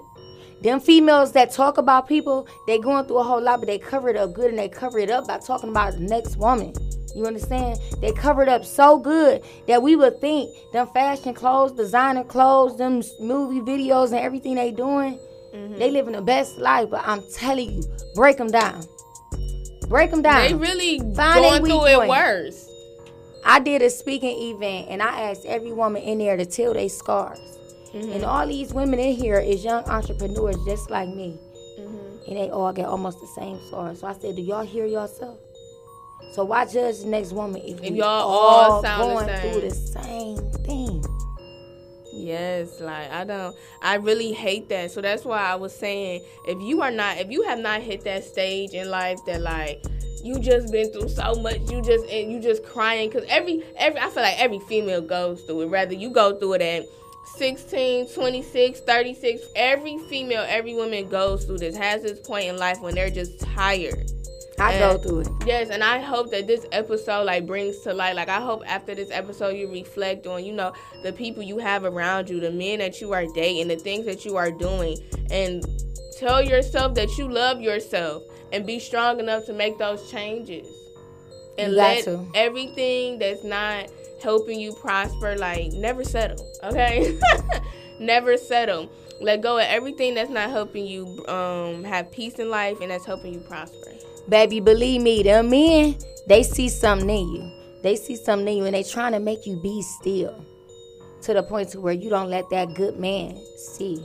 Them 0.62 0.78
females 0.78 1.32
that 1.32 1.50
talk 1.50 1.76
about 1.76 2.06
people, 2.06 2.46
they 2.68 2.78
going 2.78 3.06
through 3.06 3.18
a 3.18 3.24
whole 3.24 3.42
lot, 3.42 3.58
but 3.58 3.66
they 3.66 3.80
cover 3.80 4.10
it 4.10 4.16
up 4.16 4.32
good, 4.32 4.50
and 4.50 4.58
they 4.60 4.68
cover 4.68 5.00
it 5.00 5.10
up 5.10 5.26
by 5.26 5.38
talking 5.38 5.70
about 5.70 5.94
the 5.94 6.00
next 6.00 6.36
woman. 6.36 6.72
You 7.16 7.26
understand? 7.26 7.80
They 8.00 8.12
covered 8.12 8.48
up 8.48 8.64
so 8.64 8.96
good 8.96 9.42
that 9.66 9.82
we 9.82 9.96
would 9.96 10.20
think 10.20 10.50
them 10.72 10.86
fashion 10.94 11.34
clothes, 11.34 11.72
designer 11.72 12.22
clothes, 12.22 12.78
them 12.78 13.02
movie 13.18 13.60
videos, 13.60 14.12
and 14.12 14.20
everything 14.20 14.54
they 14.54 14.70
doing, 14.70 15.18
mm-hmm. 15.52 15.78
they 15.80 15.90
living 15.90 16.12
the 16.12 16.22
best 16.22 16.58
life. 16.58 16.90
But 16.90 17.02
I'm 17.04 17.22
telling 17.34 17.72
you, 17.72 17.82
break 18.14 18.36
them 18.36 18.52
down. 18.52 18.86
Break 19.86 20.10
them 20.10 20.22
down. 20.22 20.46
They 20.46 20.54
really 20.54 20.98
Find 20.98 21.16
going 21.16 21.64
through 21.64 21.86
it 21.86 21.96
point. 21.96 22.10
worse. 22.10 22.68
I 23.44 23.58
did 23.58 23.82
a 23.82 23.90
speaking 23.90 24.54
event 24.54 24.88
and 24.88 25.02
I 25.02 25.22
asked 25.30 25.44
every 25.46 25.72
woman 25.72 26.02
in 26.02 26.18
there 26.18 26.36
to 26.36 26.46
tell 26.46 26.74
their 26.74 26.88
scars. 26.88 27.38
Mm-hmm. 27.92 28.12
And 28.12 28.24
all 28.24 28.46
these 28.46 28.72
women 28.72 28.98
in 28.98 29.14
here 29.14 29.38
is 29.38 29.64
young 29.64 29.84
entrepreneurs 29.84 30.56
just 30.64 30.90
like 30.90 31.08
me. 31.08 31.38
Mm-hmm. 31.78 32.30
And 32.30 32.36
they 32.36 32.50
all 32.50 32.72
get 32.72 32.86
almost 32.86 33.20
the 33.20 33.26
same 33.26 33.58
scars. 33.66 34.00
So 34.00 34.06
I 34.06 34.12
said, 34.14 34.36
Do 34.36 34.42
y'all 34.42 34.64
hear 34.64 34.86
yourself? 34.86 35.38
So 36.32 36.44
why 36.44 36.64
judge 36.64 37.00
the 37.00 37.08
next 37.08 37.32
woman 37.32 37.60
if, 37.62 37.82
If 37.82 37.94
y'all 37.94 38.06
all 38.06 38.72
all 38.72 38.82
sound 38.82 39.02
the 39.02 39.06
going 39.06 39.26
same? 39.26 39.52
through 39.52 39.60
the 39.60 39.74
same 39.74 40.36
thing? 40.64 41.04
Yes, 42.22 42.80
like 42.80 43.10
I 43.10 43.24
don't 43.24 43.56
I 43.82 43.96
really 43.96 44.32
hate 44.32 44.68
that. 44.68 44.92
So 44.92 45.00
that's 45.00 45.24
why 45.24 45.38
I 45.38 45.56
was 45.56 45.74
saying 45.74 46.24
if 46.46 46.60
you 46.62 46.80
are 46.80 46.90
not 46.90 47.18
if 47.18 47.32
you 47.32 47.42
have 47.42 47.58
not 47.58 47.82
hit 47.82 48.04
that 48.04 48.22
stage 48.22 48.74
in 48.74 48.90
life 48.90 49.18
that 49.26 49.40
like 49.40 49.82
you 50.22 50.38
just 50.38 50.70
been 50.70 50.92
through 50.92 51.08
so 51.08 51.34
much, 51.34 51.58
you 51.68 51.82
just 51.82 52.06
and 52.08 52.30
you 52.30 52.40
just 52.40 52.64
crying 52.64 53.10
cuz 53.10 53.24
every 53.28 53.64
every 53.76 53.98
I 53.98 54.08
feel 54.08 54.22
like 54.22 54.40
every 54.40 54.60
female 54.60 55.00
goes 55.00 55.42
through 55.42 55.62
it. 55.62 55.66
Rather 55.66 55.94
you 55.94 56.10
go 56.10 56.38
through 56.38 56.54
it 56.54 56.62
at 56.62 56.86
16, 57.34 58.06
26, 58.14 58.80
36, 58.80 59.42
every 59.56 59.98
female, 60.08 60.44
every 60.48 60.74
woman 60.74 61.08
goes 61.08 61.44
through 61.44 61.58
this 61.58 61.76
has 61.76 62.02
this 62.02 62.20
point 62.20 62.46
in 62.46 62.56
life 62.56 62.80
when 62.80 62.94
they're 62.94 63.10
just 63.10 63.40
tired. 63.40 64.12
I 64.58 64.74
And- 64.74 65.02
go 65.02 65.08
through 65.08 65.20
it. 65.20 65.28
Yes, 65.46 65.70
and 65.70 65.82
I 65.82 65.98
hope 65.98 66.30
that 66.30 66.46
this 66.46 66.66
episode 66.72 67.24
like 67.24 67.46
brings 67.46 67.78
to 67.80 67.92
light. 67.94 68.14
Like 68.16 68.28
I 68.28 68.40
hope 68.40 68.62
after 68.66 68.94
this 68.94 69.10
episode 69.10 69.56
you 69.56 69.70
reflect 69.70 70.26
on, 70.26 70.44
you 70.44 70.52
know, 70.52 70.72
the 71.02 71.12
people 71.12 71.42
you 71.42 71.58
have 71.58 71.84
around 71.84 72.28
you, 72.30 72.38
the 72.40 72.50
men 72.50 72.78
that 72.78 73.00
you 73.00 73.12
are 73.12 73.24
dating, 73.34 73.68
the 73.68 73.76
things 73.76 74.04
that 74.06 74.24
you 74.24 74.36
are 74.36 74.50
doing, 74.50 74.98
and 75.30 75.64
tell 76.18 76.42
yourself 76.42 76.94
that 76.94 77.16
you 77.18 77.28
love 77.28 77.60
yourself 77.60 78.22
and 78.52 78.66
be 78.66 78.78
strong 78.78 79.18
enough 79.18 79.46
to 79.46 79.52
make 79.52 79.78
those 79.78 80.10
changes. 80.10 80.66
And 81.58 81.74
let 81.74 82.04
to. 82.04 82.26
everything 82.34 83.18
that's 83.18 83.44
not 83.44 83.86
helping 84.22 84.58
you 84.58 84.72
prosper, 84.74 85.36
like 85.36 85.72
never 85.72 86.04
settle. 86.04 86.46
Okay? 86.62 87.18
never 87.98 88.36
settle. 88.36 88.90
Let 89.20 89.40
go 89.42 89.58
of 89.58 89.64
everything 89.64 90.14
that's 90.14 90.30
not 90.30 90.50
helping 90.50 90.86
you 90.86 91.24
um, 91.26 91.84
have 91.84 92.10
peace 92.10 92.34
in 92.38 92.48
life 92.50 92.80
and 92.80 92.90
that's 92.90 93.04
helping 93.04 93.34
you 93.34 93.40
prosper. 93.40 93.92
Baby, 94.28 94.60
believe 94.60 95.02
me, 95.02 95.22
them 95.22 95.50
men, 95.50 95.96
they 96.26 96.42
see 96.42 96.68
something 96.68 97.08
in 97.10 97.28
you. 97.28 97.50
They 97.82 97.96
see 97.96 98.16
something 98.16 98.48
in 98.48 98.56
you 98.58 98.64
and 98.66 98.74
they 98.74 98.82
trying 98.82 99.12
to 99.12 99.18
make 99.20 99.46
you 99.46 99.56
be 99.56 99.82
still. 99.82 100.44
To 101.22 101.34
the 101.34 101.42
point 101.42 101.68
to 101.70 101.80
where 101.80 101.92
you 101.92 102.10
don't 102.10 102.30
let 102.30 102.48
that 102.50 102.74
good 102.74 102.98
man 102.98 103.36
see. 103.56 103.96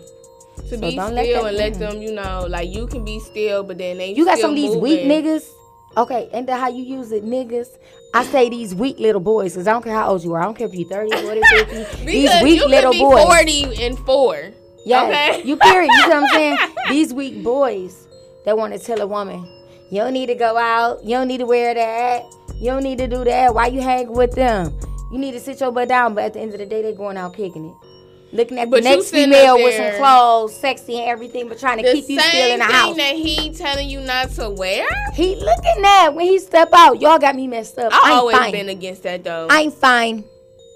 to 0.70 0.78
So 0.78 0.82
be 0.82 0.96
don't 0.96 1.14
let 1.16 1.26
still 1.26 1.44
that 1.44 1.48
and 1.50 1.58
let 1.58 1.74
them, 1.76 2.02
you 2.02 2.12
know, 2.12 2.46
like 2.50 2.70
you 2.74 2.88
can 2.88 3.04
be 3.04 3.20
still, 3.20 3.64
but 3.64 3.78
then 3.78 3.98
they 3.98 4.14
You 4.14 4.26
got 4.26 4.38
some 4.40 4.52
of 4.52 4.56
these 4.56 4.76
weak 4.76 5.02
niggas. 5.02 5.50
Okay, 5.96 6.30
and 6.32 6.48
how 6.48 6.68
you 6.70 6.84
use 6.84 7.12
it, 7.12 7.26
niggas? 7.26 7.70
I 8.14 8.24
say 8.26 8.50
these 8.50 8.76
weak 8.76 9.00
little 9.00 9.22
boys, 9.22 9.54
because 9.54 9.68
I 9.68 9.72
don't 9.74 9.82
care 9.84 9.94
how 9.96 10.10
old 10.10 10.24
you 10.24 10.34
are. 10.34 10.42
I 10.42 10.46
don't 10.46 10.56
care 10.56 10.68
if 10.68 10.76
you're 10.76 10.88
30, 10.90 11.10
40, 11.24 11.42
50. 11.42 12.06
these 12.06 12.44
weak 12.44 12.62
you 12.62 12.68
little 12.68 12.94
boys. 12.94 13.24
forty 13.24 13.84
and 13.84 13.98
four. 14.00 14.52
Yes, 14.86 15.38
Okay. 15.40 15.48
you 15.48 15.58
period. 15.58 15.90
You 15.92 16.08
know 16.08 16.22
what 16.22 16.24
I'm 16.24 16.30
saying? 16.30 16.58
These 16.90 17.14
weak 17.14 17.44
boys 17.44 18.08
that 18.46 18.58
want 18.58 18.74
to 18.74 18.80
tell 18.80 19.02
a 19.02 19.08
woman, 19.08 19.46
you 19.90 20.02
don't 20.02 20.14
need 20.14 20.28
to 20.28 20.36
go 20.36 20.58
out, 20.58 21.04
you 21.04 21.12
don't 21.12 21.28
need 21.28 21.40
to 21.40 21.46
wear 21.46 21.74
that, 21.74 22.24
you 22.56 22.72
don't 22.72 22.84
need 22.84 22.98
to 23.00 23.08
do 23.08 23.24
that. 23.24 23.54
Why 23.54 23.68
you 23.68 23.82
hang 23.82 24.12
with 24.12 24.34
them? 24.36 24.78
You 25.12 25.18
need 25.20 25.32
to 25.34 25.40
sit 25.40 25.60
your 25.62 25.72
butt 25.72 25.88
down. 25.90 26.14
But 26.16 26.26
at 26.26 26.34
the 26.34 26.40
end 26.42 26.54
of 26.54 26.60
the 26.60 26.66
day, 26.66 26.82
they 26.82 26.94
going 26.94 27.16
out 27.18 27.34
kicking 27.36 27.66
it, 27.70 28.36
looking 28.36 28.60
at 28.60 28.70
But 28.70 28.84
the 28.84 28.90
next 28.90 29.12
female 29.12 29.56
with 29.56 29.76
some 29.76 29.98
clothes, 30.00 30.54
sexy 30.60 31.00
and 31.00 31.08
everything, 31.10 31.48
but 31.48 31.58
trying 31.60 31.78
to 31.82 31.92
keep 31.94 32.10
you 32.10 32.20
still 32.20 32.52
in 32.54 32.60
the 32.60 32.66
house. 32.66 32.96
The 32.96 33.02
same 33.02 33.16
thing 33.16 33.24
that 33.24 33.30
he 33.30 33.54
telling 33.54 33.90
you 33.90 34.02
not 34.02 34.32
to 34.32 34.50
wear. 34.50 34.86
he 35.14 35.36
looking 35.36 35.84
at 35.86 36.10
when 36.10 36.26
he 36.26 36.40
step 36.40 36.70
out. 36.74 37.00
Y'all 37.00 37.20
got 37.20 37.36
me 37.36 37.48
messed 37.48 37.78
up. 37.80 37.94
I 37.94 38.02
I 38.04 38.10
ain't 38.10 38.20
always 38.20 38.38
fine. 38.38 38.52
been 38.52 38.70
against 38.70 39.04
that 39.04 39.24
though. 39.24 39.48
I 39.50 39.62
ain't 39.62 39.74
fine. 39.74 40.26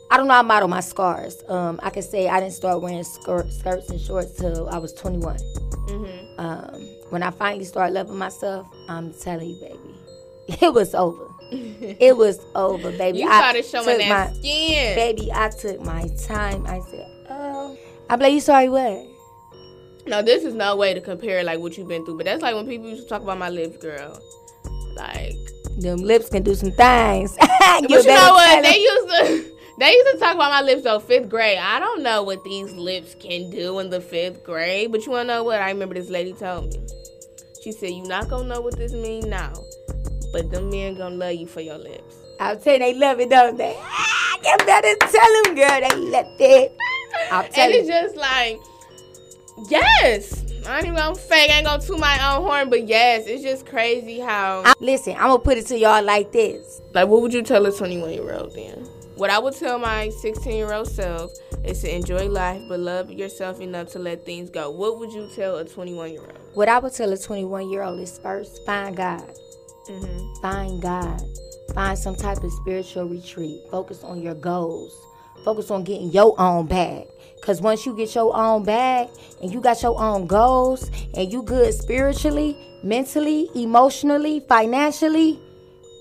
I 0.10 0.18
don't 0.18 0.28
know 0.28 0.34
how 0.34 0.42
to 0.42 0.48
model 0.48 0.68
my 0.70 0.82
scars. 0.82 1.42
Um, 1.48 1.80
I 1.84 1.90
can 1.90 2.04
say 2.04 2.28
I 2.28 2.40
didn't 2.42 2.54
start 2.54 2.82
wearing 2.82 3.04
skirt, 3.04 3.50
skirts 3.52 3.90
and 3.90 4.00
shorts 4.00 4.34
till 4.34 4.68
I 4.70 4.78
was 4.78 4.94
21. 4.94 5.38
Mhm. 5.88 6.40
Um, 6.40 6.91
when 7.12 7.24
I 7.24 7.30
finally 7.32 7.66
started 7.66 7.94
loving 7.94 8.18
myself, 8.18 8.68
I'm 8.88 9.14
telling 9.14 9.50
you, 9.50 9.60
baby, 9.60 10.58
it 10.62 10.74
was 10.74 10.96
over. 10.96 11.28
it 11.52 12.16
was 12.16 12.40
over, 12.56 12.92
baby. 12.94 13.20
You 13.20 13.30
I 13.30 13.40
started 13.40 13.66
showing 13.66 13.86
took 13.86 14.08
that 14.08 14.30
my, 14.30 14.40
skin. 14.40 14.96
baby. 14.96 15.32
I 15.34 15.50
took 15.50 15.82
my 15.82 16.08
time. 16.26 16.66
I 16.66 16.80
said, 16.90 17.26
oh, 17.30 17.78
I'm 18.10 18.20
like, 18.20 18.34
you 18.34 18.40
sorry 18.40 18.70
what? 18.70 19.06
No, 20.08 20.22
this 20.22 20.44
is 20.44 20.54
no 20.54 20.78
way 20.78 20.94
to 20.94 21.02
compare 21.02 21.44
like 21.44 21.60
what 21.60 21.78
you've 21.78 21.90
been 21.90 22.06
through, 22.06 22.18
but 22.18 22.26
that's 22.26 22.42
like 22.42 22.56
when 22.56 22.66
people 22.66 22.90
used 22.90 23.04
to 23.04 23.10
talk 23.10 23.22
about 23.22 23.38
my 23.38 23.50
lips, 23.50 23.78
girl. 23.78 24.20
Like, 24.96 25.36
Them 25.78 26.00
lips 26.00 26.30
can 26.30 26.44
do 26.44 26.56
some 26.56 26.72
things. 26.72 27.36
but 27.60 27.90
you 27.90 28.04
know 28.06 28.34
what? 28.34 28.64
They 28.64 28.78
used 28.78 29.10
to. 29.10 29.52
They 29.80 29.92
used 29.92 30.12
to 30.14 30.20
talk 30.20 30.36
about 30.36 30.52
my 30.52 30.62
lips 30.62 30.84
though, 30.84 31.00
fifth 31.00 31.28
grade. 31.28 31.58
I 31.58 31.80
don't 31.80 32.04
know 32.04 32.24
what 32.24 32.44
these 32.44 32.72
lips 32.74 33.16
can 33.20 33.50
do 33.50 33.80
in 33.80 33.90
the 33.90 34.00
fifth 34.00 34.44
grade, 34.44 34.92
but 34.92 35.06
you 35.06 35.12
wanna 35.12 35.26
know 35.26 35.44
what? 35.44 35.60
I 35.60 35.70
remember 35.72 35.96
this 35.96 36.10
lady 36.10 36.34
told 36.34 36.70
me. 36.70 36.80
She 37.62 37.72
said, 37.72 37.92
"You 37.92 38.04
not 38.04 38.30
gonna 38.30 38.48
know 38.48 38.62
what 38.62 38.78
this 38.78 38.94
mean 38.94 39.30
now, 39.30 39.54
but 40.34 40.50
them 40.52 40.70
men 40.70 40.96
gonna 40.96 41.16
love 41.16 41.34
you 41.36 41.48
for 41.48 41.62
your 41.62 41.78
lips." 41.78 42.16
I'll 42.40 42.58
tell 42.58 42.74
you, 42.74 42.80
they 42.80 42.94
love 42.96 43.20
it, 43.20 43.30
don't 43.30 43.56
they? 43.56 43.76
Ah, 43.78 44.38
you 44.44 44.58
better 44.66 44.96
tell 44.96 45.44
them, 45.44 45.56
girl, 45.56 45.90
they 45.90 45.96
love 45.96 46.26
it. 46.40 46.76
I'll 47.32 47.48
tell 47.48 47.66
and 47.66 47.74
you. 47.74 47.80
it's 47.82 47.88
just 47.88 48.16
like, 48.16 48.60
yes. 49.70 50.44
I 50.68 50.78
ain't 50.78 50.86
even 50.86 50.98
gonna 50.98 51.16
fake, 51.16 51.50
I 51.52 51.56
ain't 51.58 51.66
gonna 51.66 51.82
toot 51.82 52.00
my 52.00 52.36
own 52.36 52.44
horn, 52.44 52.70
but 52.70 52.88
yes, 52.88 53.26
it's 53.28 53.44
just 53.44 53.66
crazy 53.66 54.20
how. 54.20 54.64
I- 54.66 54.74
listen, 54.80 55.14
I'm 55.14 55.28
gonna 55.28 55.40
put 55.40 55.58
it 55.58 55.68
to 55.68 55.78
y'all 55.78 56.04
like 56.04 56.32
this. 56.32 56.82
Like, 56.94 57.08
what 57.08 57.22
would 57.22 57.34
you 57.34 57.42
tell 57.42 57.66
a 57.66 57.72
21 57.72 58.12
year 58.12 58.34
old 58.34 58.54
then? 58.56 58.88
What 59.16 59.30
I 59.30 59.38
would 59.40 59.56
tell 59.56 59.78
my 59.78 60.10
16 60.10 60.56
year 60.56 60.74
old 60.74 60.88
self 60.88 61.32
is 61.64 61.82
to 61.82 61.96
enjoy 61.96 62.28
life, 62.28 62.62
but 62.68 62.80
love 62.80 63.12
yourself 63.12 63.60
enough 63.60 63.90
to 63.90 64.00
let 64.00 64.26
things 64.26 64.50
go. 64.50 64.70
What 64.70 65.00
would 65.00 65.12
you 65.12 65.30
tell 65.36 65.58
a 65.58 65.66
21 65.66 66.12
year 66.12 66.22
old? 66.22 66.40
What 66.54 66.70
I 66.70 66.80
would 66.80 66.94
tell 66.94 67.12
a 67.12 67.18
21 67.18 67.70
year 67.70 67.84
old 67.84 68.00
is 68.00 68.20
first 68.20 68.66
find 68.66 68.96
God. 68.96 69.24
Mm-hmm. 69.90 70.42
Find 70.42 70.82
God. 70.82 71.22
Find 71.74 71.98
some 71.98 72.16
type 72.16 72.44
of 72.44 72.52
spiritual 72.52 73.06
retreat. 73.06 73.62
Focus 73.70 74.04
on 74.04 74.22
your 74.22 74.36
goals. 74.36 74.94
Focus 75.44 75.72
on 75.72 75.84
getting 75.84 76.12
your 76.12 76.40
own 76.40 76.68
bag. 76.68 77.08
Cause 77.42 77.62
once 77.62 77.86
you 77.86 77.96
get 77.96 78.14
your 78.14 78.36
own 78.36 78.64
bag 78.64 79.10
and 79.42 79.52
you 79.52 79.62
got 79.62 79.82
your 79.82 80.00
own 80.00 80.28
goals 80.28 80.92
and 81.16 81.32
you 81.32 81.42
good 81.42 81.74
spiritually, 81.74 82.56
mentally, 82.84 83.50
emotionally, 83.56 84.42
financially, 84.48 85.40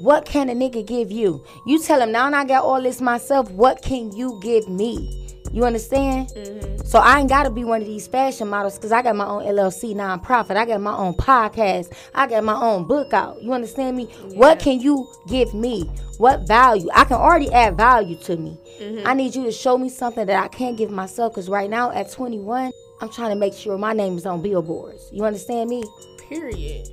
what 0.01 0.27
can 0.27 0.49
a 0.51 0.55
nigga 0.55 0.87
give 0.87 1.11
you? 1.11 1.44
You 1.66 1.79
tell 1.83 2.03
him 2.03 2.12
now 2.12 2.31
I 2.33 2.44
got 2.44 2.64
all 2.64 2.83
this 2.83 3.01
myself. 3.01 3.51
What 3.51 3.81
can 3.83 4.12
you 4.12 4.38
give 4.42 4.68
me? 4.68 5.29
You 5.52 5.64
understand? 5.64 6.28
Mm-hmm. 6.28 6.84
So 6.84 6.98
I 6.98 7.20
ain't 7.20 7.28
gotta 7.28 7.50
be 7.50 7.64
one 7.64 7.80
of 7.80 7.86
these 7.86 8.06
fashion 8.06 8.48
models 8.48 8.76
because 8.76 8.92
I 8.92 9.02
got 9.02 9.16
my 9.16 9.26
own 9.26 9.42
LLC 9.42 9.94
nonprofit. 9.94 10.56
I 10.56 10.64
got 10.64 10.80
my 10.80 10.96
own 10.96 11.14
podcast. 11.14 11.92
I 12.14 12.26
got 12.26 12.44
my 12.44 12.54
own 12.54 12.86
book 12.86 13.12
out. 13.12 13.42
You 13.42 13.52
understand 13.52 13.96
me? 13.96 14.04
What 14.34 14.60
can 14.60 14.80
you 14.80 15.08
give 15.28 15.52
me? 15.52 15.90
What 16.18 16.46
value? 16.46 16.88
I 16.94 17.04
can 17.04 17.16
already 17.16 17.52
add 17.52 17.76
value 17.76 18.16
to 18.18 18.36
me. 18.36 18.58
I 19.04 19.14
need 19.14 19.34
you 19.34 19.44
to 19.44 19.52
show 19.52 19.76
me 19.76 19.88
something 19.88 20.26
that 20.26 20.42
I 20.42 20.48
can't 20.48 20.76
give 20.76 20.90
myself 20.90 21.32
because 21.32 21.48
right 21.48 21.68
now 21.68 21.90
at 21.90 22.10
21, 22.10 22.72
I'm 23.00 23.10
trying 23.10 23.30
to 23.30 23.36
make 23.36 23.54
sure 23.54 23.76
my 23.76 23.92
name 23.92 24.16
is 24.16 24.26
on 24.26 24.42
billboards. 24.42 25.10
You 25.12 25.24
understand 25.24 25.68
me? 25.68 25.84
Period. 26.28 26.88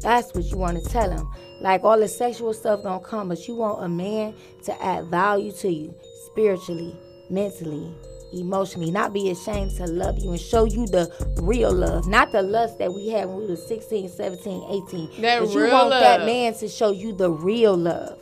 That's 0.00 0.32
what 0.34 0.44
you 0.44 0.56
want 0.56 0.82
to 0.82 0.88
tell 0.88 1.10
him. 1.10 1.28
Like 1.60 1.84
all 1.84 1.98
the 1.98 2.08
sexual 2.08 2.52
stuff 2.52 2.82
gonna 2.82 3.00
come, 3.00 3.28
but 3.28 3.48
you 3.48 3.56
want 3.56 3.84
a 3.84 3.88
man 3.88 4.34
to 4.64 4.82
add 4.84 5.06
value 5.06 5.52
to 5.52 5.70
you 5.70 5.94
spiritually, 6.26 6.94
mentally, 7.30 7.92
emotionally. 8.32 8.90
Not 8.90 9.12
be 9.12 9.30
ashamed 9.30 9.72
to 9.76 9.86
love 9.86 10.18
you 10.18 10.30
and 10.30 10.40
show 10.40 10.64
you 10.64 10.86
the 10.86 11.10
real 11.42 11.72
love, 11.72 12.06
not 12.06 12.32
the 12.32 12.42
lust 12.42 12.78
that 12.78 12.92
we 12.92 13.08
had 13.08 13.28
when 13.28 13.38
we 13.38 13.46
were 13.46 13.56
16, 13.56 14.08
17, 14.08 14.84
18. 14.88 15.22
That 15.22 15.40
but 15.40 15.50
you 15.50 15.60
real 15.60 15.72
want 15.72 15.90
that 15.90 16.24
man 16.26 16.54
to 16.54 16.68
show 16.68 16.90
you 16.90 17.12
the 17.12 17.30
real 17.30 17.76
love. 17.76 18.18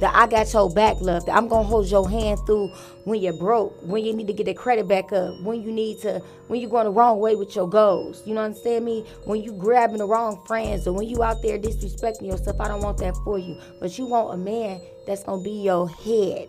That 0.00 0.14
I 0.14 0.26
got 0.26 0.52
your 0.52 0.68
back 0.68 1.00
love. 1.00 1.24
That 1.26 1.36
I'm 1.36 1.48
gonna 1.48 1.66
hold 1.66 1.90
your 1.90 2.08
hand 2.08 2.40
through 2.44 2.68
when 3.04 3.20
you're 3.20 3.32
broke, 3.32 3.72
when 3.82 4.04
you 4.04 4.12
need 4.12 4.26
to 4.26 4.32
get 4.32 4.46
the 4.46 4.52
credit 4.52 4.88
back 4.88 5.12
up, 5.12 5.40
when 5.42 5.62
you 5.62 5.70
need 5.70 6.00
to, 6.00 6.20
when 6.48 6.60
you're 6.60 6.68
going 6.68 6.84
the 6.84 6.90
wrong 6.90 7.20
way 7.20 7.36
with 7.36 7.54
your 7.54 7.68
goals. 7.68 8.20
You 8.26 8.34
know 8.34 8.40
what 8.40 8.48
I'm 8.48 8.54
saying? 8.54 8.84
me? 8.84 9.06
When 9.24 9.42
you 9.42 9.52
grabbing 9.52 9.98
the 9.98 10.06
wrong 10.06 10.42
friends 10.44 10.86
or 10.86 10.92
when 10.92 11.08
you 11.08 11.22
out 11.22 11.40
there 11.40 11.58
disrespecting 11.58 12.26
yourself, 12.26 12.60
I 12.60 12.68
don't 12.68 12.82
want 12.82 12.98
that 12.98 13.14
for 13.24 13.38
you. 13.38 13.58
But 13.80 13.96
you 13.96 14.06
want 14.06 14.34
a 14.34 14.36
man 14.36 14.80
that's 15.06 15.22
gonna 15.22 15.40
be 15.40 15.62
your 15.62 15.88
head, 15.88 16.48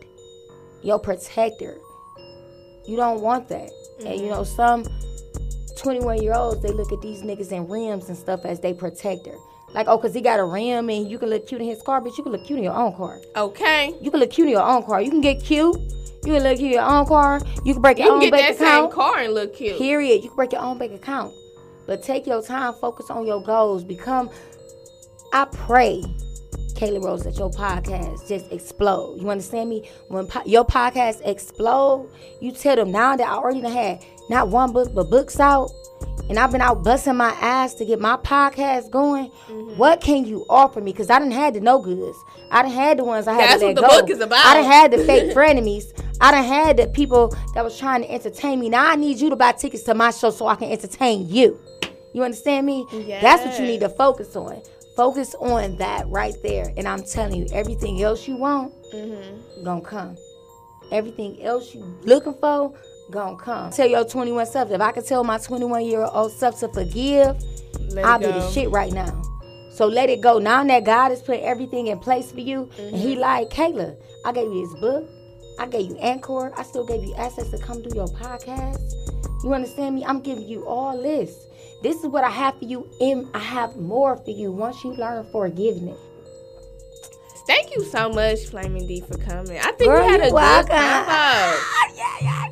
your 0.82 1.00
protector. 1.00 1.78
You 2.88 2.96
don't 2.96 3.22
want 3.22 3.50
that. 3.50 3.70
And 4.00 4.16
you 4.16 4.28
mm-hmm. 4.28 4.30
know, 4.30 4.44
some 4.44 4.86
21 5.78 6.22
year 6.22 6.34
olds, 6.34 6.62
they 6.62 6.70
look 6.70 6.92
at 6.92 7.02
these 7.02 7.22
niggas 7.22 7.52
in 7.52 7.68
rims 7.68 8.10
and 8.10 8.18
stuff 8.18 8.46
as 8.46 8.60
they 8.60 8.74
protector. 8.74 9.36
Like, 9.74 9.88
oh, 9.88 9.98
because 9.98 10.14
he 10.14 10.22
got 10.22 10.40
a 10.40 10.46
rim 10.46 10.90
and 10.90 11.10
you 11.10 11.20
can 11.20 11.30
look 11.30 11.48
cute 11.48 11.62
in 11.62 11.68
his 11.68 11.82
car, 11.82 12.00
but 12.00 12.18
you 12.18 12.24
can 12.24 12.32
look 12.32 12.46
cute 12.46 12.58
in 12.58 12.64
your 12.64 12.74
own 12.74 12.96
car. 12.96 13.20
Okay. 13.36 13.94
You 14.02 14.10
can 14.10 14.22
look 14.22 14.32
cute 14.32 14.48
in 14.48 14.54
your 14.54 14.64
own 14.64 14.84
car. 14.84 15.02
You 15.02 15.12
can 15.12 15.22
get 15.22 15.44
cute. 15.44 15.76
You 16.24 16.34
can 16.34 16.44
look 16.44 16.58
cute 16.58 16.72
in 16.72 16.74
your 16.74 16.84
own 16.84 17.06
car. 17.06 17.42
You 17.66 17.74
can 17.74 17.82
break 17.82 17.98
your 17.98 18.08
You 18.08 18.14
your 18.14 18.20
can 18.22 18.26
own 18.26 18.32
get 18.32 18.32
bank 18.32 18.58
that 18.58 18.82
same 18.82 18.92
car 18.92 19.20
and 19.20 19.34
look 19.34 19.56
cute. 19.56 19.78
Period. 19.78 20.24
You 20.24 20.30
can 20.30 20.36
break 20.36 20.54
your 20.54 20.62
own 20.62 20.78
bank 20.78 20.94
account. 20.94 21.34
But 21.86 22.04
take 22.04 22.26
your 22.26 22.42
time, 22.42 22.74
focus 22.76 23.10
on 23.10 23.26
your 23.26 23.42
goals. 23.42 23.84
Become, 23.84 24.30
I 25.34 25.46
pray 25.46 26.04
Kayla 26.78 27.04
Rose, 27.04 27.24
that 27.24 27.38
your 27.38 27.50
podcast 27.50 28.28
just 28.28 28.52
explode. 28.52 29.20
You 29.20 29.30
understand 29.30 29.70
me? 29.70 29.90
When 30.08 30.28
po- 30.28 30.44
your 30.46 30.64
podcast 30.66 31.22
explode, 31.26 32.10
you 32.40 32.52
tell 32.52 32.76
them 32.76 32.92
now 32.92 33.16
that 33.18 33.28
I 33.28 33.34
already 33.34 33.62
had 33.62 34.06
not 34.30 34.50
one 34.50 34.72
book 34.74 34.94
but 34.94 35.10
books 35.10 35.40
out, 35.40 35.72
and 36.30 36.38
I've 36.38 36.52
been 36.52 36.62
out 36.62 36.84
busting 36.84 37.16
my 37.16 37.32
ass 37.42 37.74
to 37.76 37.86
get 37.86 38.00
my 38.00 38.18
podcast 38.18 38.92
going. 38.92 39.30
Mm-hmm. 39.48 39.78
What 39.78 40.02
can 40.02 40.26
you 40.26 40.46
offer 40.50 40.80
me? 40.82 40.92
Because 40.92 41.10
I 41.10 41.20
didn't 41.20 41.34
had 41.34 41.54
the 41.56 41.62
no 41.62 41.80
goods. 41.80 42.18
I 42.52 42.62
didn't 42.62 42.76
had 42.76 43.00
the 43.00 43.04
ones 43.06 43.28
I 43.28 43.34
had 43.34 43.42
That's 43.50 43.60
to 43.62 43.68
let 43.68 43.76
what 43.76 43.82
the 43.82 43.88
go. 43.88 44.02
book 44.02 44.10
is 44.10 44.20
about. 44.20 44.46
I 44.46 44.54
done 44.56 44.66
had 44.72 44.92
the 44.92 45.00
fake 45.00 45.32
frenemies. 45.36 45.86
I 46.22 46.32
done 46.32 46.44
had 46.44 46.78
the 46.78 46.88
people 46.88 47.36
that 47.54 47.64
was 47.64 47.78
trying 47.78 48.02
to 48.04 48.12
entertain 48.12 48.60
me. 48.60 48.70
Now 48.70 48.86
I 48.88 48.96
need 48.96 49.20
you 49.20 49.30
to 49.30 49.36
buy 49.36 49.54
tickets 49.54 49.84
to 49.84 49.94
my 49.96 50.12
show 50.12 50.30
so 50.30 50.48
I 50.48 50.56
can 50.56 50.72
entertain 50.72 51.28
you. 51.30 51.60
You 52.14 52.24
understand 52.24 52.66
me? 52.66 52.86
Yes. 52.92 53.22
That's 53.22 53.46
what 53.46 53.60
you 53.60 53.66
need 53.66 53.80
to 53.82 53.90
focus 53.90 54.36
on. 54.36 54.62
Focus 54.98 55.34
on 55.36 55.78
that 55.78 56.08
right 56.10 56.36
there. 56.44 56.74
And 56.76 56.88
I'm 56.88 57.04
telling 57.04 57.36
you, 57.36 57.48
everything 57.54 58.02
else 58.02 58.28
you 58.28 58.36
want, 58.36 58.74
Mm-hmm. 58.94 59.64
gonna 59.64 59.82
come. 59.82 60.18
Everything 60.92 61.42
else 61.44 61.74
you 61.76 61.82
looking 62.04 62.34
for, 62.34 62.74
gonna 63.12 63.38
come. 63.38 63.72
Tell 63.72 63.88
your 63.88 64.04
21 64.06 64.46
self, 64.48 64.72
if 64.72 64.82
I 64.82 64.92
could 64.92 65.06
tell 65.06 65.24
my 65.24 65.38
21 65.38 65.86
year 65.86 66.04
old 66.12 66.32
self 66.32 66.60
to 66.62 66.68
forgive, 66.70 67.38
I'll 68.04 68.18
be 68.20 68.26
the 68.28 68.52
shit 68.52 68.70
right 68.72 68.92
now. 68.92 69.22
So 69.72 69.86
let 69.86 70.10
it 70.10 70.22
go. 70.22 70.40
Now 70.40 70.64
that 70.64 70.84
God 70.86 71.10
has 71.10 71.22
put 71.22 71.40
everything 71.42 71.88
in 71.88 72.00
place 72.00 72.32
for 72.32 72.40
you, 72.40 72.70
and 72.80 72.96
He 72.96 73.12
Mm-hmm. 73.14 73.22
like, 73.22 73.50
Kayla, 73.50 73.96
I 74.26 74.32
gave 74.32 74.52
you 74.52 74.66
this 74.68 74.80
book, 74.82 75.08
I 75.60 75.68
gave 75.68 75.90
you 75.92 75.98
Anchor, 75.98 76.52
I 76.58 76.64
still 76.64 76.86
gave 76.86 77.04
you 77.04 77.14
access 77.16 77.50
to 77.52 77.58
come 77.60 77.82
do 77.84 77.90
your 77.94 78.08
podcast. 78.08 78.82
You 79.44 79.54
understand 79.54 79.94
me? 79.96 80.04
I'm 80.06 80.22
giving 80.22 80.48
you 80.48 80.66
all 80.66 81.00
this. 81.00 81.46
This 81.82 81.98
is 82.04 82.08
what 82.08 82.24
I 82.24 82.30
have 82.30 82.58
for 82.58 82.66
you, 82.66 82.90
and 83.00 83.28
I 83.34 83.40
have 83.40 83.76
more 83.78 84.18
for 84.18 84.32
you 84.32 84.52
once 84.52 84.84
you 84.84 84.94
learn 84.94 85.26
forgiveness. 85.32 86.00
Thank 87.46 87.74
you 87.76 87.84
so 87.86 88.10
much, 88.10 88.40
Flaming 88.48 88.88
D, 88.88 89.00
for 89.02 89.18
coming. 89.20 89.58
I 89.60 89.72
think 89.72 89.90
Girl, 89.90 90.06
we 90.06 90.12
had 90.12 90.20
a 90.22 90.24
good 90.26 90.34
welcome. 90.34 90.76
combo. 90.76 91.12
yeah, 91.96 92.18
yeah. 92.22 92.50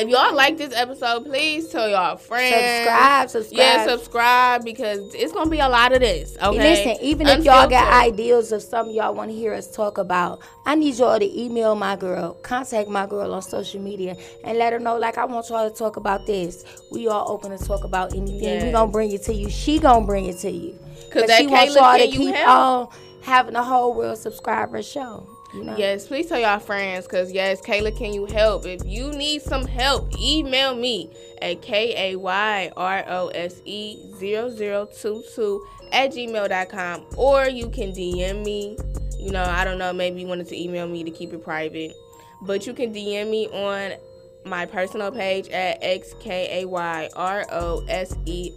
If 0.00 0.08
y'all 0.08 0.34
like 0.34 0.56
this 0.56 0.74
episode, 0.74 1.26
please 1.26 1.68
tell 1.68 1.86
y'all 1.86 2.16
friends. 2.16 2.54
Subscribe, 2.54 3.28
subscribe. 3.28 3.58
Yeah, 3.58 3.86
subscribe 3.86 4.64
because 4.64 5.14
it's 5.14 5.30
gonna 5.30 5.50
be 5.50 5.58
a 5.58 5.68
lot 5.68 5.92
of 5.92 6.00
this. 6.00 6.38
Okay. 6.42 6.56
Listen, 6.56 6.96
even 7.04 7.26
if 7.26 7.44
y'all 7.44 7.68
got 7.68 7.92
ideas 8.06 8.50
of 8.50 8.62
something 8.62 8.94
y'all 8.94 9.14
want 9.14 9.30
to 9.30 9.36
hear 9.36 9.52
us 9.52 9.70
talk 9.70 9.98
about, 9.98 10.40
I 10.64 10.74
need 10.74 10.94
y'all 10.94 11.18
to 11.18 11.38
email 11.38 11.74
my 11.74 11.96
girl, 11.96 12.32
contact 12.42 12.88
my 12.88 13.04
girl 13.04 13.34
on 13.34 13.42
social 13.42 13.82
media, 13.82 14.16
and 14.42 14.56
let 14.56 14.72
her 14.72 14.78
know, 14.78 14.96
like, 14.96 15.18
I 15.18 15.26
want 15.26 15.50
y'all 15.50 15.68
to 15.68 15.76
talk 15.76 15.96
about 15.96 16.24
this. 16.26 16.64
We 16.90 17.08
all 17.08 17.30
open 17.30 17.56
to 17.56 17.62
talk 17.62 17.84
about 17.84 18.14
anything. 18.14 18.64
We 18.64 18.72
gonna 18.72 18.90
bring 18.90 19.12
it 19.12 19.22
to 19.24 19.34
you. 19.34 19.50
She 19.50 19.78
gonna 19.78 20.06
bring 20.06 20.24
it 20.24 20.38
to 20.38 20.50
you. 20.50 20.78
'Cause 21.10 21.26
that 21.26 21.40
she 21.40 21.46
wants 21.46 21.74
y'all 21.74 21.98
to 21.98 22.06
keep 22.06 22.34
Help? 22.36 22.48
on 22.48 22.88
having 23.22 23.56
a 23.56 23.62
whole 23.62 23.94
world 23.94 24.18
subscriber 24.18 24.82
show. 24.82 25.26
You 25.52 25.64
know? 25.64 25.76
Yes, 25.76 26.06
please 26.06 26.26
tell 26.26 26.38
y'all 26.38 26.60
friends 26.60 27.06
because 27.06 27.32
yes, 27.32 27.60
Kayla, 27.60 27.96
can 27.96 28.12
you 28.12 28.26
help? 28.26 28.66
If 28.66 28.84
you 28.84 29.10
need 29.10 29.42
some 29.42 29.66
help, 29.66 30.12
email 30.18 30.76
me 30.76 31.10
at 31.42 31.60
K 31.60 32.12
A 32.12 32.16
Y 32.16 32.70
R 32.76 33.04
O 33.08 33.28
S 33.28 33.60
E 33.64 33.98
0022 34.18 35.66
at 35.92 36.12
gmail.com 36.12 37.06
or 37.16 37.48
you 37.48 37.68
can 37.68 37.92
DM 37.92 38.44
me. 38.44 38.76
You 39.18 39.32
know, 39.32 39.42
I 39.42 39.64
don't 39.64 39.78
know, 39.78 39.92
maybe 39.92 40.20
you 40.20 40.26
wanted 40.26 40.48
to 40.48 40.58
email 40.58 40.86
me 40.88 41.04
to 41.04 41.10
keep 41.10 41.32
it 41.32 41.42
private, 41.42 41.94
but 42.42 42.66
you 42.66 42.72
can 42.72 42.94
DM 42.94 43.30
me 43.30 43.48
on 43.48 43.98
my 44.44 44.66
personal 44.66 45.10
page 45.12 45.48
at 45.48 45.82
XKAYROSE 45.82 46.58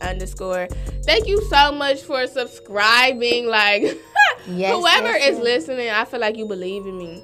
underscore. 0.02 0.68
Thank 1.04 1.28
you 1.28 1.42
so 1.50 1.72
much 1.72 2.02
for 2.02 2.26
subscribing. 2.28 3.48
Like, 3.48 3.84
Yes, 4.48 4.76
whoever 4.76 5.08
yes, 5.18 5.30
is 5.30 5.36
yes. 5.38 5.44
listening, 5.44 5.90
I 5.90 6.04
feel 6.06 6.20
like 6.20 6.38
you 6.38 6.46
believe 6.46 6.86
in 6.86 6.98
me. 6.98 7.24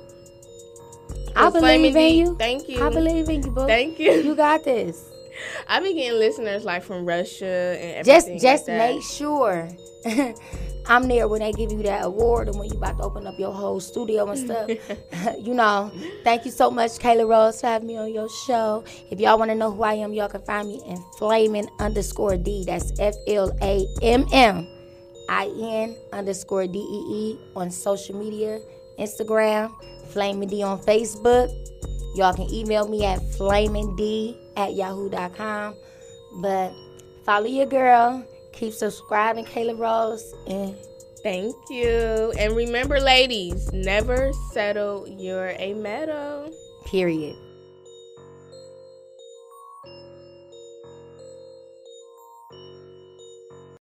I 1.36 1.48
It's 1.48 1.58
Flaming 1.58 1.94
believe 1.94 2.22
in 2.22 2.28
you. 2.28 2.36
Thank 2.38 2.70
you. 2.70 2.82
I 2.86 2.90
believe 2.90 3.30
in 3.30 3.44
you, 3.44 3.52
boo. 3.52 3.68
Thank 3.68 4.00
you. 4.00 4.12
You 4.12 4.36
got 4.36 4.64
this. 4.64 5.06
I 5.68 5.80
be 5.80 5.94
getting 5.94 6.18
listeners 6.20 6.64
like 6.66 6.84
from 6.84 7.06
Russia 7.06 7.78
and 7.82 8.06
just 8.06 8.28
just 8.40 8.68
like 8.68 8.78
make 8.78 9.04
sure 9.04 9.70
I'm 10.90 11.08
there 11.08 11.28
when 11.28 11.42
they 11.42 11.52
give 11.52 11.72
you 11.72 11.84
that 11.84 12.04
award 12.04 12.48
and 12.48 12.58
when 12.58 12.68
you 12.68 12.76
about 12.76 12.98
to 12.98 13.04
open 13.04 13.28
up 13.28 13.38
your 13.38 13.54
whole 13.54 13.80
studio 13.80 14.28
and 14.28 14.40
stuff. 14.40 14.70
you 15.40 15.54
know, 15.54 15.92
thank 16.24 16.46
you 16.46 16.52
so 16.52 16.72
much, 16.72 16.94
Kayla 16.94 17.30
Rose, 17.30 17.62
for 17.62 17.68
having 17.68 17.88
me 17.88 17.98
on 17.98 18.12
your 18.12 18.28
show. 18.48 18.84
If 19.12 19.20
y'all 19.20 19.38
want 19.38 19.52
to 19.52 19.56
know 19.56 19.72
who 19.72 19.84
I 19.84 19.94
am, 19.94 20.14
y'all 20.14 20.28
can 20.28 20.42
find 20.42 20.68
me 20.68 20.82
in 20.88 20.98
Flamin 21.20 21.70
underscore 21.80 22.38
D. 22.38 22.64
That's 22.66 22.92
F 23.00 23.14
L 23.28 23.56
A 23.62 23.86
M 24.02 24.26
M 24.34 24.68
I 25.30 25.46
N 25.62 25.96
underscore 26.12 26.66
D 26.66 26.80
E 26.80 27.14
E 27.14 27.40
on 27.56 27.70
social 27.70 28.18
media, 28.18 28.60
Instagram, 28.98 29.72
Flamin 30.12 30.50
D 30.50 30.64
on 30.64 30.80
Facebook. 30.80 31.54
Y'all 32.16 32.34
can 32.34 32.52
email 32.52 32.88
me 32.88 33.06
at 33.06 33.20
flamingd 33.20 34.36
at 34.58 34.74
yahoo.com. 34.74 35.76
But 36.42 36.74
follow 37.26 37.46
your 37.46 37.68
girl. 37.68 38.26
Keep 38.52 38.74
subscribing, 38.74 39.46
Kayla 39.46 39.78
Rose. 39.78 40.34
And 40.48 40.76
Thank 41.22 41.56
you. 41.70 42.34
And 42.40 42.56
remember, 42.56 43.00
ladies, 43.00 43.72
never 43.74 44.32
settle. 44.54 45.08
You're 45.08 45.50
a 45.60 45.74
meadow. 45.74 46.52
period. 46.86 47.36